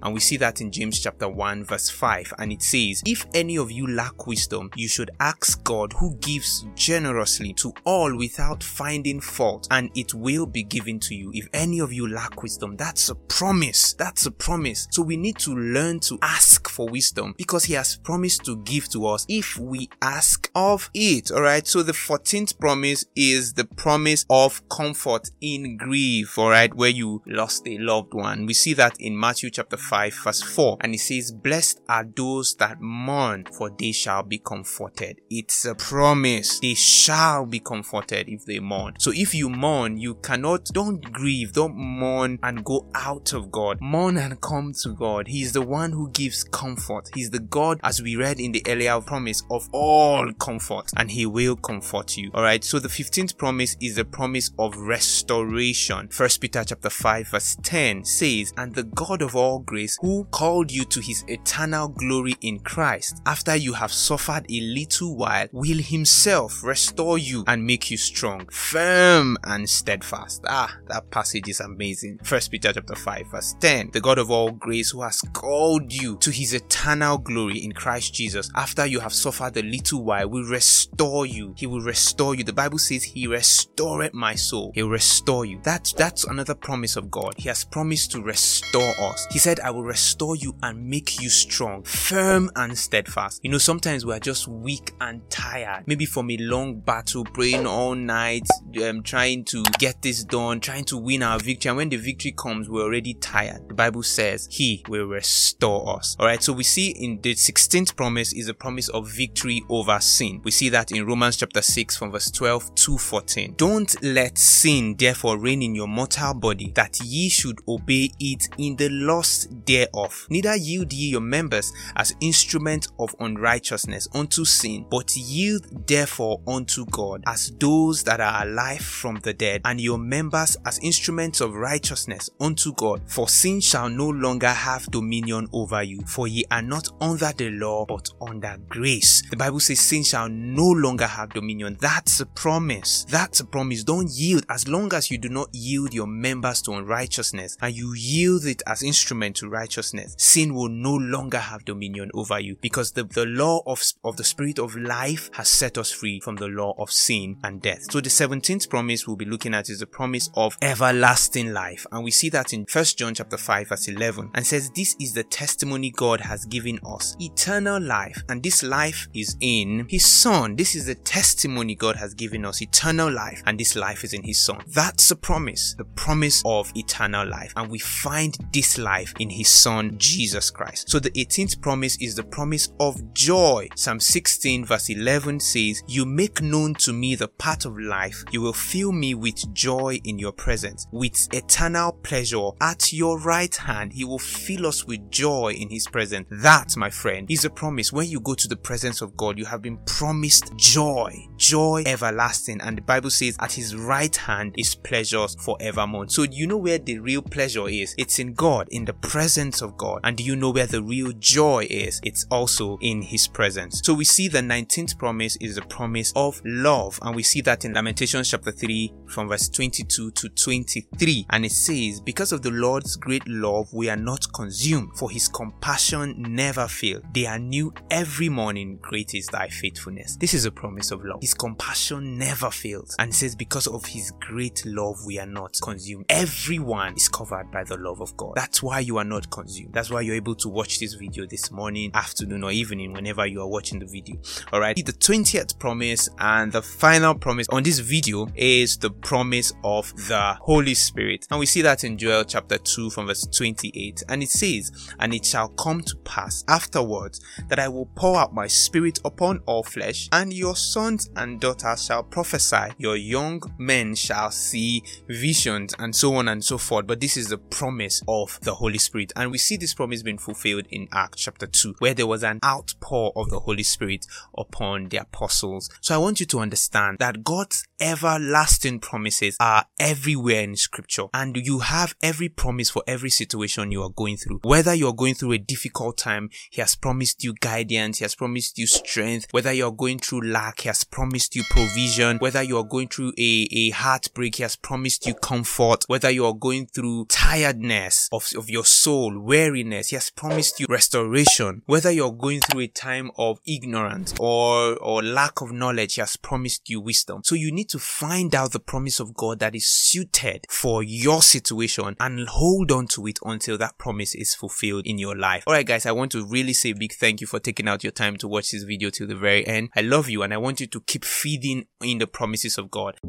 And 0.04 0.14
we 0.14 0.20
see 0.20 0.38
that 0.38 0.62
in 0.62 0.72
James 0.72 1.00
chapter 1.00 1.30
1, 1.30 1.66
verse 1.66 1.90
5. 1.90 2.34
And 2.40 2.52
it 2.52 2.62
says, 2.62 3.04
If 3.06 3.26
any 3.34 3.58
of 3.58 3.72
you 3.72 3.88
lack 3.88 4.26
wisdom, 4.26 4.70
you 4.76 4.88
should 4.88 5.12
ask 5.20 5.64
God 5.64 5.94
who 5.94 6.16
gives 6.16 6.66
generously 6.76 7.54
to 7.54 7.74
all 7.84 8.18
without 8.18 8.64
finding 8.64 9.22
fault, 9.22 9.68
and 9.70 9.92
it 9.96 10.14
will 10.14 10.46
be 10.46 10.64
given 10.64 11.00
to 11.02 11.16
you. 11.16 11.32
If 11.34 11.48
any 11.54 11.80
of 11.80 11.94
you 11.94 12.08
lack 12.08 12.42
wisdom, 12.42 12.76
that's 12.78 13.10
a 13.10 13.16
promise. 13.16 13.94
That's 13.94 14.26
a 14.26 14.32
promise. 14.32 14.88
So 14.92 15.04
we 15.04 15.18
need 15.18 15.38
to 15.40 15.52
learn 15.52 16.00
to 16.02 16.18
ask 16.22 16.70
for 16.70 16.88
wisdom 16.90 17.36
because 17.38 17.66
He 17.66 17.74
has 17.74 17.98
promised 17.98 18.46
to 18.46 18.58
give 18.64 18.90
to 18.90 19.06
us 19.08 19.26
if 19.30 19.58
we 19.58 19.90
ask 20.02 20.50
of 20.56 20.90
it. 20.94 21.32
Alright, 21.32 21.68
so 21.68 21.84
the 21.84 21.92
14th 21.92 22.60
promise 22.60 23.06
is 23.16 23.54
the 23.54 23.66
promise 23.66 24.26
of 24.30 24.68
comfort 24.70 25.30
in 25.42 25.78
grief. 25.78 26.38
Alright, 26.38 26.74
where 26.74 26.90
you 26.90 27.22
lost 27.28 27.68
a 27.68 27.78
loved 27.78 28.14
one. 28.14 28.46
We 28.46 28.54
see 28.54 28.74
that 28.74 29.00
in 29.00 29.20
Matthew 29.20 29.43
chapter 29.50 29.78
5, 29.78 30.14
verse 30.24 30.42
4, 30.42 30.78
and 30.82 30.94
it 30.94 31.00
says, 31.00 31.32
Blessed 31.32 31.82
are 31.90 32.06
those 32.06 32.56
that 32.56 32.82
mourn, 32.82 33.46
for 33.46 33.70
they 33.70 33.92
shall 33.92 34.24
be 34.24 34.38
comforted. 34.38 35.22
It's 35.30 35.66
a 35.66 35.76
promise. 35.76 36.60
They 36.60 36.74
shall 36.74 37.46
be 37.46 37.60
comforted 37.60 38.30
if 38.30 38.46
they 38.46 38.60
mourn. 38.60 38.96
So 39.00 39.12
if 39.14 39.34
you 39.34 39.50
mourn, 39.50 39.98
you 39.98 40.16
cannot, 40.16 40.66
don't 40.66 41.02
grieve, 41.12 41.54
don't 41.54 41.76
mourn 41.76 42.40
and 42.44 42.64
go 42.64 42.90
out 42.96 43.34
of 43.34 43.52
God. 43.52 43.80
Mourn 43.82 44.18
and 44.18 44.40
come 44.42 44.74
to 44.84 44.94
God. 44.94 45.28
He 45.28 45.42
is 45.42 45.54
the 45.54 45.62
one 45.62 45.92
who 45.92 46.10
gives 46.12 46.44
comfort. 46.44 47.10
He's 47.14 47.30
the 47.30 47.40
God, 47.40 47.80
as 47.84 48.02
we 48.02 48.16
read 48.16 48.40
in 48.40 48.52
the 48.52 48.64
earlier 48.68 49.00
promise, 49.02 49.44
of 49.50 49.70
all 49.72 50.32
comfort, 50.34 50.92
and 50.98 51.12
He 51.12 51.26
will 51.26 51.56
comfort 51.56 52.18
you. 52.18 52.32
Alright, 52.34 52.64
so 52.64 52.80
the 52.80 52.88
15th 52.88 53.38
promise 53.38 53.76
is 53.82 53.96
the 53.96 54.06
promise 54.06 54.52
of 54.60 54.78
restoration. 54.78 56.08
First 56.10 56.42
Peter 56.42 56.64
chapter 56.64 56.90
5, 56.90 57.28
verse 57.28 57.58
10 57.64 58.06
says, 58.06 58.54
And 58.58 58.74
the 58.74 58.84
God 58.84 59.22
of 59.22 59.33
of 59.34 59.36
all 59.36 59.60
grace, 59.60 59.98
who 60.02 60.26
called 60.26 60.72
you 60.72 60.86
to 60.86 61.02
his 61.02 61.24
eternal 61.28 61.88
glory 61.88 62.36
in 62.42 62.60
Christ, 62.60 63.20
after 63.26 63.56
you 63.56 63.74
have 63.74 63.92
suffered 63.92 64.46
a 64.50 64.62
little 64.62 65.16
while, 65.16 65.48
will 65.52 65.80
himself 65.80 66.64
restore 66.64 67.18
you 67.18 67.44
and 67.48 67.66
make 67.66 67.90
you 67.90 67.98
strong, 67.98 68.48
firm 68.52 69.38
and 69.44 69.68
steadfast. 69.68 70.44
Ah, 70.48 70.78
that 70.88 71.10
passage 71.10 71.50
is 71.50 71.60
amazing. 71.60 72.20
First 72.24 72.52
Peter 72.52 72.72
chapter 72.74 72.96
5, 72.96 73.32
verse 73.32 73.56
10. 73.60 73.90
The 73.92 74.02
God 74.02 74.20
of 74.20 74.30
all 74.30 74.52
grace 74.52 74.92
who 74.92 75.02
has 75.02 75.22
called 75.34 75.92
you 75.92 76.18
to 76.18 76.30
his 76.30 76.54
eternal 76.54 77.18
glory 77.18 77.58
in 77.60 77.72
Christ 77.72 78.14
Jesus, 78.14 78.52
after 78.56 78.86
you 78.86 79.00
have 79.00 79.14
suffered 79.14 79.58
a 79.58 79.64
little 79.64 80.04
while, 80.04 80.30
will 80.30 80.44
restore 80.44 81.26
you. 81.26 81.56
He 81.58 81.66
will 81.66 81.82
restore 81.82 82.36
you. 82.36 82.44
The 82.44 82.54
Bible 82.54 82.78
says 82.78 83.04
he 83.04 83.26
restored 83.26 84.14
my 84.14 84.36
soul. 84.36 84.72
He'll 84.76 84.90
restore 84.90 85.46
you. 85.46 85.60
That's 85.64 85.94
that's 85.94 86.26
another 86.26 86.54
promise 86.54 86.96
of 86.96 87.10
God. 87.10 87.34
He 87.38 87.50
has 87.50 87.64
promised 87.64 88.12
to 88.12 88.22
restore 88.22 88.94
us. 89.02 89.23
He 89.32 89.40
said, 89.40 89.60
I 89.60 89.72
will 89.72 89.84
restore 89.84 90.36
you 90.36 90.56
and 90.62 90.88
make 90.88 91.22
you 91.22 91.30
strong, 91.30 91.84
firm 91.84 92.50
and 92.56 92.78
steadfast. 92.78 93.40
You 93.44 93.52
know, 93.52 93.58
sometimes 93.58 94.06
we 94.06 94.14
are 94.14 94.20
just 94.20 94.48
weak 94.48 94.94
and 95.02 95.28
tired. 95.30 95.84
Maybe 95.88 96.06
from 96.06 96.30
a 96.32 96.38
long 96.38 96.80
battle, 96.80 97.24
praying 97.24 97.66
all 97.66 97.96
night, 97.96 98.48
um, 98.84 99.04
trying 99.04 99.46
to 99.46 99.64
get 99.80 100.02
this 100.02 100.24
done, 100.24 100.60
trying 100.60 100.86
to 100.86 100.98
win 100.98 101.24
our 101.24 101.40
victory. 101.40 101.70
And 101.70 101.78
when 101.78 101.90
the 101.90 101.98
victory 101.98 102.34
comes, 102.38 102.70
we're 102.70 102.84
already 102.84 103.14
tired. 103.16 103.68
The 103.68 103.74
Bible 103.74 104.04
says 104.04 104.48
he 104.52 104.84
will 104.88 105.06
restore 105.06 105.98
us. 105.98 106.16
All 106.20 106.26
right. 106.26 106.42
So 106.42 106.54
we 106.54 106.64
see 106.64 106.90
in 106.92 107.22
the 107.22 107.36
16th 107.36 107.96
promise 107.96 108.34
is 108.34 108.48
a 108.48 108.54
promise 108.54 108.90
of 108.90 109.10
victory 109.10 109.64
over 109.70 110.00
sin. 110.00 110.42
We 110.44 110.52
see 110.52 110.70
that 110.70 110.92
in 110.92 111.06
Romans 111.06 111.38
chapter 111.38 111.62
6 111.62 111.98
from 111.98 112.12
verse 112.12 112.30
12 112.32 112.76
to 112.76 112.98
14. 112.98 113.56
Don't 113.58 114.02
let 114.04 114.38
sin 114.38 114.96
therefore 114.98 115.38
reign 115.38 115.62
in 115.62 115.76
your 115.76 115.88
mortal 115.88 116.34
body 116.34 116.72
that 116.76 117.00
ye 117.04 117.30
should 117.30 117.60
obey 117.68 118.12
it 118.20 118.48
in 118.58 118.76
the 118.76 118.90
lust 119.14 119.48
thereof. 119.66 120.28
Neither 120.30 120.56
yield 120.56 120.92
ye 120.92 121.10
your 121.10 121.22
members 121.22 121.72
as 121.96 122.16
instruments 122.20 122.88
of 123.00 123.16
unrighteousness 123.20 124.08
unto 124.14 124.46
sin, 124.46 124.86
but 124.90 125.16
yield 125.16 125.88
therefore 125.88 126.42
unto 126.48 126.86
God 126.88 127.24
as 127.28 127.52
those 127.60 128.04
that 128.04 128.20
are 128.20 128.46
alive 128.46 128.82
from 128.82 129.20
the 129.24 129.34
dead, 129.34 129.62
and 129.66 129.80
your 129.80 129.98
members 129.98 130.58
as 130.66 130.80
instruments 130.80 131.42
of 131.42 131.54
righteousness 131.54 132.30
unto 132.40 132.74
God. 132.74 133.02
For 133.08 133.28
sin 133.28 133.62
shall 133.62 133.90
no 133.90 134.10
longer 134.10 134.50
have 134.50 134.86
dominion 134.88 135.48
over 135.54 135.84
you, 135.84 136.02
for 136.08 136.28
ye 136.28 136.44
are 136.50 136.62
not 136.62 136.90
under 137.00 137.32
the 137.34 137.50
law, 137.52 137.86
but 137.86 138.10
under 138.22 138.58
grace. 138.70 139.24
The 139.30 139.38
Bible 139.38 139.60
says 139.60 139.80
sin 139.80 140.04
shall 140.04 140.30
no 140.30 140.68
longer 140.68 141.08
have 141.08 141.30
dominion. 141.30 141.78
That's 141.80 142.20
a 142.20 142.26
promise. 142.26 143.06
That's 143.10 143.40
a 143.40 143.46
promise. 143.46 143.84
Don't 143.84 144.10
yield 144.12 144.46
as 144.50 144.68
long 144.68 144.94
as 144.94 145.12
you 145.12 145.18
do 145.18 145.30
not 145.30 145.50
yield 145.54 145.94
your 145.94 146.08
members 146.08 146.62
to 146.64 146.74
unrighteousness 146.74 147.58
and 147.62 147.76
you 147.76 147.94
yield 147.94 148.46
it 148.46 148.62
as 148.68 148.84
instrument 148.94 149.36
to 149.36 149.50
righteousness. 149.50 150.14
Sin 150.20 150.54
will 150.54 150.70
no 150.70 150.94
longer 150.94 151.40
have 151.40 151.66
dominion 151.66 152.12
over 152.14 152.40
you 152.40 152.56
because 152.62 152.92
the, 152.92 153.04
the 153.04 153.26
law 153.26 153.64
of, 153.66 153.84
of 154.04 154.18
the 154.18 154.24
spirit 154.24 154.60
of 154.60 154.76
life 154.76 155.32
has 155.34 155.50
set 155.50 155.80
us 155.80 155.92
free 155.92 156.20
from 156.20 156.36
the 156.36 156.48
law 156.48 156.76
of 156.78 156.92
sin 156.92 157.36
and 157.44 157.60
death. 157.60 157.92
So 157.92 158.00
the 158.02 158.10
17th 158.10 158.70
promise 158.70 159.08
we'll 159.08 159.16
be 159.16 159.26
looking 159.26 159.56
at 159.56 159.68
is 159.72 159.80
the 159.80 159.88
promise 159.88 160.30
of 160.36 160.60
everlasting 160.62 161.54
life. 161.54 161.88
And 161.92 162.04
we 162.04 162.12
see 162.12 162.30
that 162.30 162.54
in 162.54 162.68
1 162.72 162.86
John 162.96 163.16
chapter 163.16 163.36
5 163.36 163.70
verse 163.70 163.88
11 163.88 164.30
and 164.36 164.46
says 164.46 164.70
this 164.70 164.96
is 165.00 165.14
the 165.14 165.24
testimony 165.24 165.90
God 165.90 166.22
has 166.22 166.46
given 166.46 166.80
us, 166.86 167.16
eternal 167.20 167.82
life. 167.82 168.24
And 168.30 168.44
this 168.44 168.62
life 168.62 169.08
is 169.16 169.36
in 169.42 169.88
his 169.90 170.06
son. 170.06 170.56
This 170.56 170.76
is 170.76 170.86
the 170.86 170.96
testimony 170.96 171.74
God 171.74 171.96
has 171.96 172.14
given 172.14 172.46
us, 172.46 172.62
eternal 172.62 173.12
life. 173.12 173.42
And 173.48 173.60
this 173.60 173.76
life 173.76 174.04
is 174.04 174.14
in 174.14 174.22
his 174.22 174.46
son. 174.46 174.62
That's 174.68 175.10
a 175.10 175.16
promise, 175.16 175.74
the 175.80 175.86
promise 175.86 176.44
of 176.46 176.72
eternal 176.76 177.28
life. 177.28 177.54
And 177.56 177.72
we 177.72 177.80
find 177.80 178.38
this 178.52 178.78
life 178.84 179.14
in 179.20 179.30
his 179.30 179.48
son, 179.48 179.96
Jesus 179.98 180.52
Christ. 180.52 180.90
So 180.90 181.00
the 181.00 181.12
18th 181.12 181.62
promise 181.62 181.98
is 182.02 182.16
the 182.16 182.24
promise 182.24 182.70
of 182.80 183.14
joy. 183.14 183.70
Psalm 183.76 184.00
16 184.00 184.66
verse 184.66 184.90
11 184.90 185.40
says, 185.40 185.84
You 185.88 186.06
make 186.06 186.42
known 186.42 186.74
to 186.76 186.94
me 186.94 187.16
the 187.16 187.28
path 187.28 187.66
of 187.66 187.80
life. 187.80 188.24
You 188.32 188.42
will 188.42 188.54
fill 188.54 188.92
me 188.92 189.16
with 189.16 189.54
joy 189.54 190.00
in 190.04 190.20
your 190.20 190.32
presence, 190.32 190.88
with 190.92 191.28
eternal 191.34 191.94
pleasure 192.04 192.50
at 192.62 192.94
your 192.94 193.20
right 193.20 193.56
hand. 193.56 193.94
He 193.94 194.04
will 194.04 194.20
fill 194.20 194.68
us 194.68 194.86
with 194.86 195.10
joy 195.10 195.54
in 195.54 195.70
his 195.70 195.88
presence. 195.88 196.28
That, 196.30 196.76
my 196.78 196.90
friend, 196.90 197.30
is 197.30 197.46
a 197.46 197.50
promise. 197.50 197.94
When 197.94 198.08
you 198.08 198.20
go 198.20 198.34
to 198.36 198.48
the 198.48 198.56
presence 198.56 199.02
of 199.02 199.16
God, 199.16 199.38
you 199.38 199.46
have 199.46 199.62
been 199.62 199.78
promised 199.86 200.56
joy, 200.56 201.14
joy 201.38 201.84
everlasting. 201.86 202.62
And 202.62 202.78
the 202.78 202.82
Bible 202.82 203.10
says, 203.10 203.38
At 203.40 203.54
his 203.54 203.76
right 203.76 204.16
hand 204.16 204.56
is 204.58 204.76
pleasures 204.76 205.36
forevermore. 205.40 206.10
So 206.10 206.24
you 206.24 206.48
know 206.48 206.58
where 206.58 206.80
the 206.80 207.00
real 207.00 207.22
pleasure 207.22 207.68
is? 207.68 207.96
It's 207.98 208.20
in 208.20 208.34
God, 208.34 208.68
in 208.74 208.86
the 208.86 208.94
presence 208.94 209.62
of 209.62 209.78
God. 209.78 210.02
And 210.04 210.18
do 210.18 210.24
you 210.24 210.36
know 210.36 210.50
where 210.50 210.66
the 210.66 210.82
real 210.82 211.14
joy 211.14 211.68
is? 211.70 212.02
It's 212.04 212.26
also 212.30 212.78
in 212.82 213.02
his 213.02 213.28
presence. 213.28 213.82
So 213.84 213.94
we 213.94 214.04
see 214.04 214.28
the 214.28 214.40
19th 214.40 214.98
promise 214.98 215.38
is 215.38 215.56
the 215.56 215.62
promise 215.62 216.12
of 216.16 216.42
love. 216.44 217.00
And 217.04 217.16
we 217.16 217.24
see 217.24 217.42
that 217.42 217.64
in 217.66 217.74
Lamentations 217.74 218.30
chapter 218.30 218.52
3 218.52 218.94
from 219.08 219.30
verse 219.30 219.48
22 219.50 220.12
to 220.12 220.30
23. 220.30 221.28
And 221.30 221.46
it 221.46 221.52
says, 221.52 222.02
Because 222.02 222.32
of 222.32 222.42
the 222.42 222.52
Lord's 222.52 222.96
great 222.96 223.28
love, 223.28 223.72
we 223.74 223.90
are 223.90 223.96
not 223.96 224.26
consumed, 224.34 224.98
for 224.98 225.10
his 225.10 225.28
compassion 225.28 226.16
never 226.18 226.68
fails. 226.68 227.04
They 227.14 227.28
are 227.28 227.40
new 227.40 227.74
every 227.92 228.30
morning. 228.30 228.80
Great 228.82 229.14
is 229.14 229.28
thy 229.28 229.50
faithfulness. 229.50 230.18
This 230.18 230.34
is 230.34 230.46
a 230.46 230.52
promise 230.52 230.92
of 230.92 231.06
love. 231.06 231.22
His 231.22 231.36
compassion 231.36 232.18
never 232.18 232.50
fails. 232.50 232.96
And 232.98 233.12
it 233.12 233.16
says, 233.16 233.36
Because 233.36 233.68
of 233.68 233.86
his 233.86 234.12
great 234.20 234.66
love, 234.66 234.98
we 235.06 235.20
are 235.20 235.28
not 235.28 235.60
consumed. 235.62 236.06
Everyone 236.10 236.96
is 236.96 237.08
covered 237.08 237.52
by 237.52 237.64
the 237.64 237.78
love 237.78 238.02
of 238.02 238.18
God. 238.18 238.34
That's 238.36 238.63
why 238.64 238.80
you 238.80 238.98
are 238.98 239.04
not 239.04 239.30
consumed. 239.30 239.74
That's 239.74 239.92
why 239.92 240.02
you're 240.02 240.16
able 240.16 240.36
to 240.36 240.50
watch 240.50 240.80
this 240.80 240.94
video 240.94 241.26
this 241.26 241.52
morning, 241.52 241.92
afternoon, 241.94 242.44
or 242.44 242.52
evening, 242.52 242.94
whenever 242.94 243.28
you 243.28 243.42
are 243.42 243.48
watching 243.48 243.80
the 243.80 243.86
video. 243.86 244.16
Alright, 244.52 244.78
the 244.78 244.94
20th 244.94 245.60
promise 245.60 246.10
and 246.18 246.52
the 246.52 246.62
final 246.62 247.14
promise 247.14 247.48
on 247.50 247.64
this 247.64 247.80
video 247.80 248.28
is 248.36 248.78
the 248.78 248.90
promise 248.90 249.52
of 249.64 249.94
the 250.08 250.38
Holy 250.40 250.74
Spirit. 250.74 251.28
And 251.30 251.40
we 251.40 251.46
see 251.46 251.62
that 251.62 251.84
in 251.84 251.98
Joel 251.98 252.24
chapter 252.24 252.58
2 252.58 252.90
from 252.90 253.08
verse 253.08 253.28
28. 253.28 254.04
And 254.08 254.24
it 254.24 254.30
says, 254.30 254.72
And 254.98 255.14
it 255.14 255.26
shall 255.26 255.50
come 255.50 255.82
to 255.84 255.98
pass 255.98 256.46
afterwards 256.48 257.20
that 257.50 257.60
I 257.60 257.68
will 257.68 257.88
pour 257.96 258.18
out 258.18 258.34
my 258.34 258.48
spirit 258.48 259.00
upon 259.04 259.42
all 259.46 259.64
flesh, 259.64 260.08
and 260.14 260.32
your 260.32 260.56
sons 260.56 261.10
and 261.18 261.42
daughters 261.42 261.86
shall 261.86 262.04
prophesy, 262.04 262.74
your 262.78 262.96
young 262.96 263.42
men 263.58 263.96
shall 263.96 264.32
see 264.32 264.84
visions, 265.10 265.76
and 265.80 265.94
so 265.94 266.16
on 266.16 266.30
and 266.30 266.44
so 266.44 266.58
forth. 266.58 266.88
But 266.88 267.02
this 267.02 267.18
is 267.18 267.28
the 267.28 267.38
promise 267.38 268.02
of 268.08 268.40
the 268.42 268.53
Holy 268.54 268.78
Spirit. 268.78 269.12
And 269.16 269.32
we 269.32 269.38
see 269.38 269.58
this 269.58 269.74
promise 269.74 270.04
being 270.04 270.18
fulfilled 270.18 270.68
in 270.70 270.88
Acts 270.92 271.22
chapter 271.22 271.48
2, 271.48 271.76
where 271.80 271.94
there 271.94 272.08
was 272.08 272.24
an 272.24 272.40
outpour 272.44 273.12
of 273.16 273.30
the 273.30 273.40
Holy 273.40 273.64
Spirit 273.64 274.06
upon 274.38 274.90
the 274.90 274.98
apostles. 274.98 275.70
So 275.82 275.96
I 275.96 275.98
want 275.98 276.20
you 276.20 276.26
to 276.28 276.40
understand 276.40 276.98
that 277.00 277.24
God's 277.24 277.66
everlasting 277.80 278.80
promises 278.80 279.36
are 279.40 279.66
everywhere 279.80 280.42
in 280.42 280.56
scripture 280.56 281.06
and 281.14 281.36
you 281.36 281.60
have 281.60 281.96
every 282.02 282.30
promise 282.30 282.70
for 282.70 282.84
every 282.88 283.10
situation 283.10 283.72
you 283.72 283.84
are 283.84 283.90
going 283.90 284.18
through. 284.18 284.40
Whether 284.44 284.74
you're 284.74 284.94
going 284.94 285.16
through 285.16 285.34
a 285.34 285.38
difficult 285.38 285.98
time, 285.98 286.30
He 286.50 286.62
has 286.62 286.76
promised 286.76 287.24
you 287.24 287.34
guidance, 287.34 288.00
He 288.00 288.06
has 288.06 288.16
promised 288.16 288.58
you 288.58 288.68
strength. 288.68 289.28
Whether 289.32 289.52
you're 289.52 289.72
going 289.72 290.00
through 290.00 290.22
lack, 290.22 290.62
He 290.62 290.70
has 290.70 290.84
promised 290.84 291.36
you 291.36 291.44
provision. 291.50 292.18
Whether 292.18 292.44
you're 292.44 292.64
going 292.64 292.88
through 292.88 293.14
a, 293.18 293.48
a 293.52 293.70
heartbreak, 293.72 294.36
He 294.36 294.44
has 294.44 294.56
promised 294.56 295.06
you 295.06 295.14
comfort. 295.14 295.84
Whether 295.88 296.10
you're 296.10 296.34
going 296.34 296.68
through 296.68 297.06
tiredness 297.06 298.10
of, 298.12 298.30
of 298.38 298.43
your 298.50 298.66
soul, 298.66 299.20
weariness, 299.20 299.90
He 299.90 299.96
has 299.96 300.10
promised 300.10 300.60
you 300.60 300.66
restoration. 300.70 301.62
Whether 301.66 301.92
you're 301.92 302.12
going 302.12 302.42
through 302.42 302.62
a 302.62 302.68
time 302.68 303.12
of 303.18 303.40
ignorance 303.46 304.14
or, 304.20 304.76
or 304.78 305.04
lack 305.04 305.42
of 305.42 305.52
knowledge, 305.52 305.96
He 305.96 306.02
has 306.02 306.16
promised 306.16 306.70
you 306.70 306.82
wisdom. 306.82 307.22
So 307.24 307.36
you 307.36 307.52
need 307.52 307.70
to 307.70 307.80
find 307.80 308.34
out 308.36 308.52
the 308.52 308.60
promise 308.60 309.00
of 309.00 309.14
God 309.14 309.40
that 309.40 309.56
is 309.56 309.68
suited 309.68 310.46
for 310.50 310.84
your 310.84 311.22
situation 311.22 311.96
and 312.00 312.28
hold 312.28 312.72
on 312.72 312.88
to 312.88 313.08
it 313.08 313.20
until 313.24 313.58
that 313.58 313.78
promise 313.78 314.16
is 314.16 314.36
fulfilled 314.36 314.86
in 314.86 314.98
your 314.98 315.16
life. 315.16 315.44
Alright 315.48 315.66
guys, 315.66 315.86
I 315.86 315.92
want 315.92 316.12
to 316.14 316.26
really 316.26 316.54
say 316.54 316.74
big 316.74 316.94
thank 316.94 317.22
you 317.22 317.28
for 317.28 317.40
taking 317.40 317.68
out 317.68 317.84
your 317.84 317.92
time 317.92 318.18
to 318.18 318.28
watch 318.28 318.52
this 318.52 318.64
video 318.64 318.90
till 318.90 319.08
the 319.08 319.16
very 319.16 319.46
end. 319.46 319.70
I 319.76 319.82
love 319.82 320.10
you 320.10 320.24
and 320.24 320.34
I 320.34 320.38
want 320.38 320.60
you 320.60 320.68
to 320.68 320.82
keep 320.82 321.06
feeding 321.06 321.66
in 321.82 321.98
the 321.98 322.08
promises 322.08 322.58
of 322.58 322.72
God. 322.72 323.00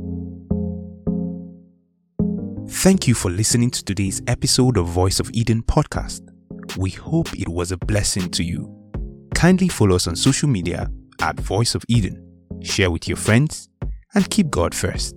Thank 2.84 3.08
you 3.08 3.14
for 3.14 3.30
listening 3.30 3.70
to 3.70 3.82
today's 3.82 4.20
episode 4.26 4.76
of 4.76 4.88
Voice 4.88 5.18
of 5.18 5.30
Eden 5.32 5.62
podcast. 5.62 6.20
We 6.76 6.90
hope 6.90 7.32
it 7.32 7.48
was 7.48 7.72
a 7.72 7.78
blessing 7.78 8.28
to 8.32 8.44
you. 8.44 8.70
Kindly 9.34 9.68
follow 9.68 9.96
us 9.96 10.06
on 10.06 10.14
social 10.16 10.50
media 10.50 10.90
at 11.22 11.40
Voice 11.40 11.74
of 11.74 11.82
Eden, 11.88 12.22
share 12.60 12.90
with 12.90 13.08
your 13.08 13.16
friends, 13.16 13.70
and 14.14 14.28
keep 14.28 14.50
God 14.50 14.74
first. 14.74 15.16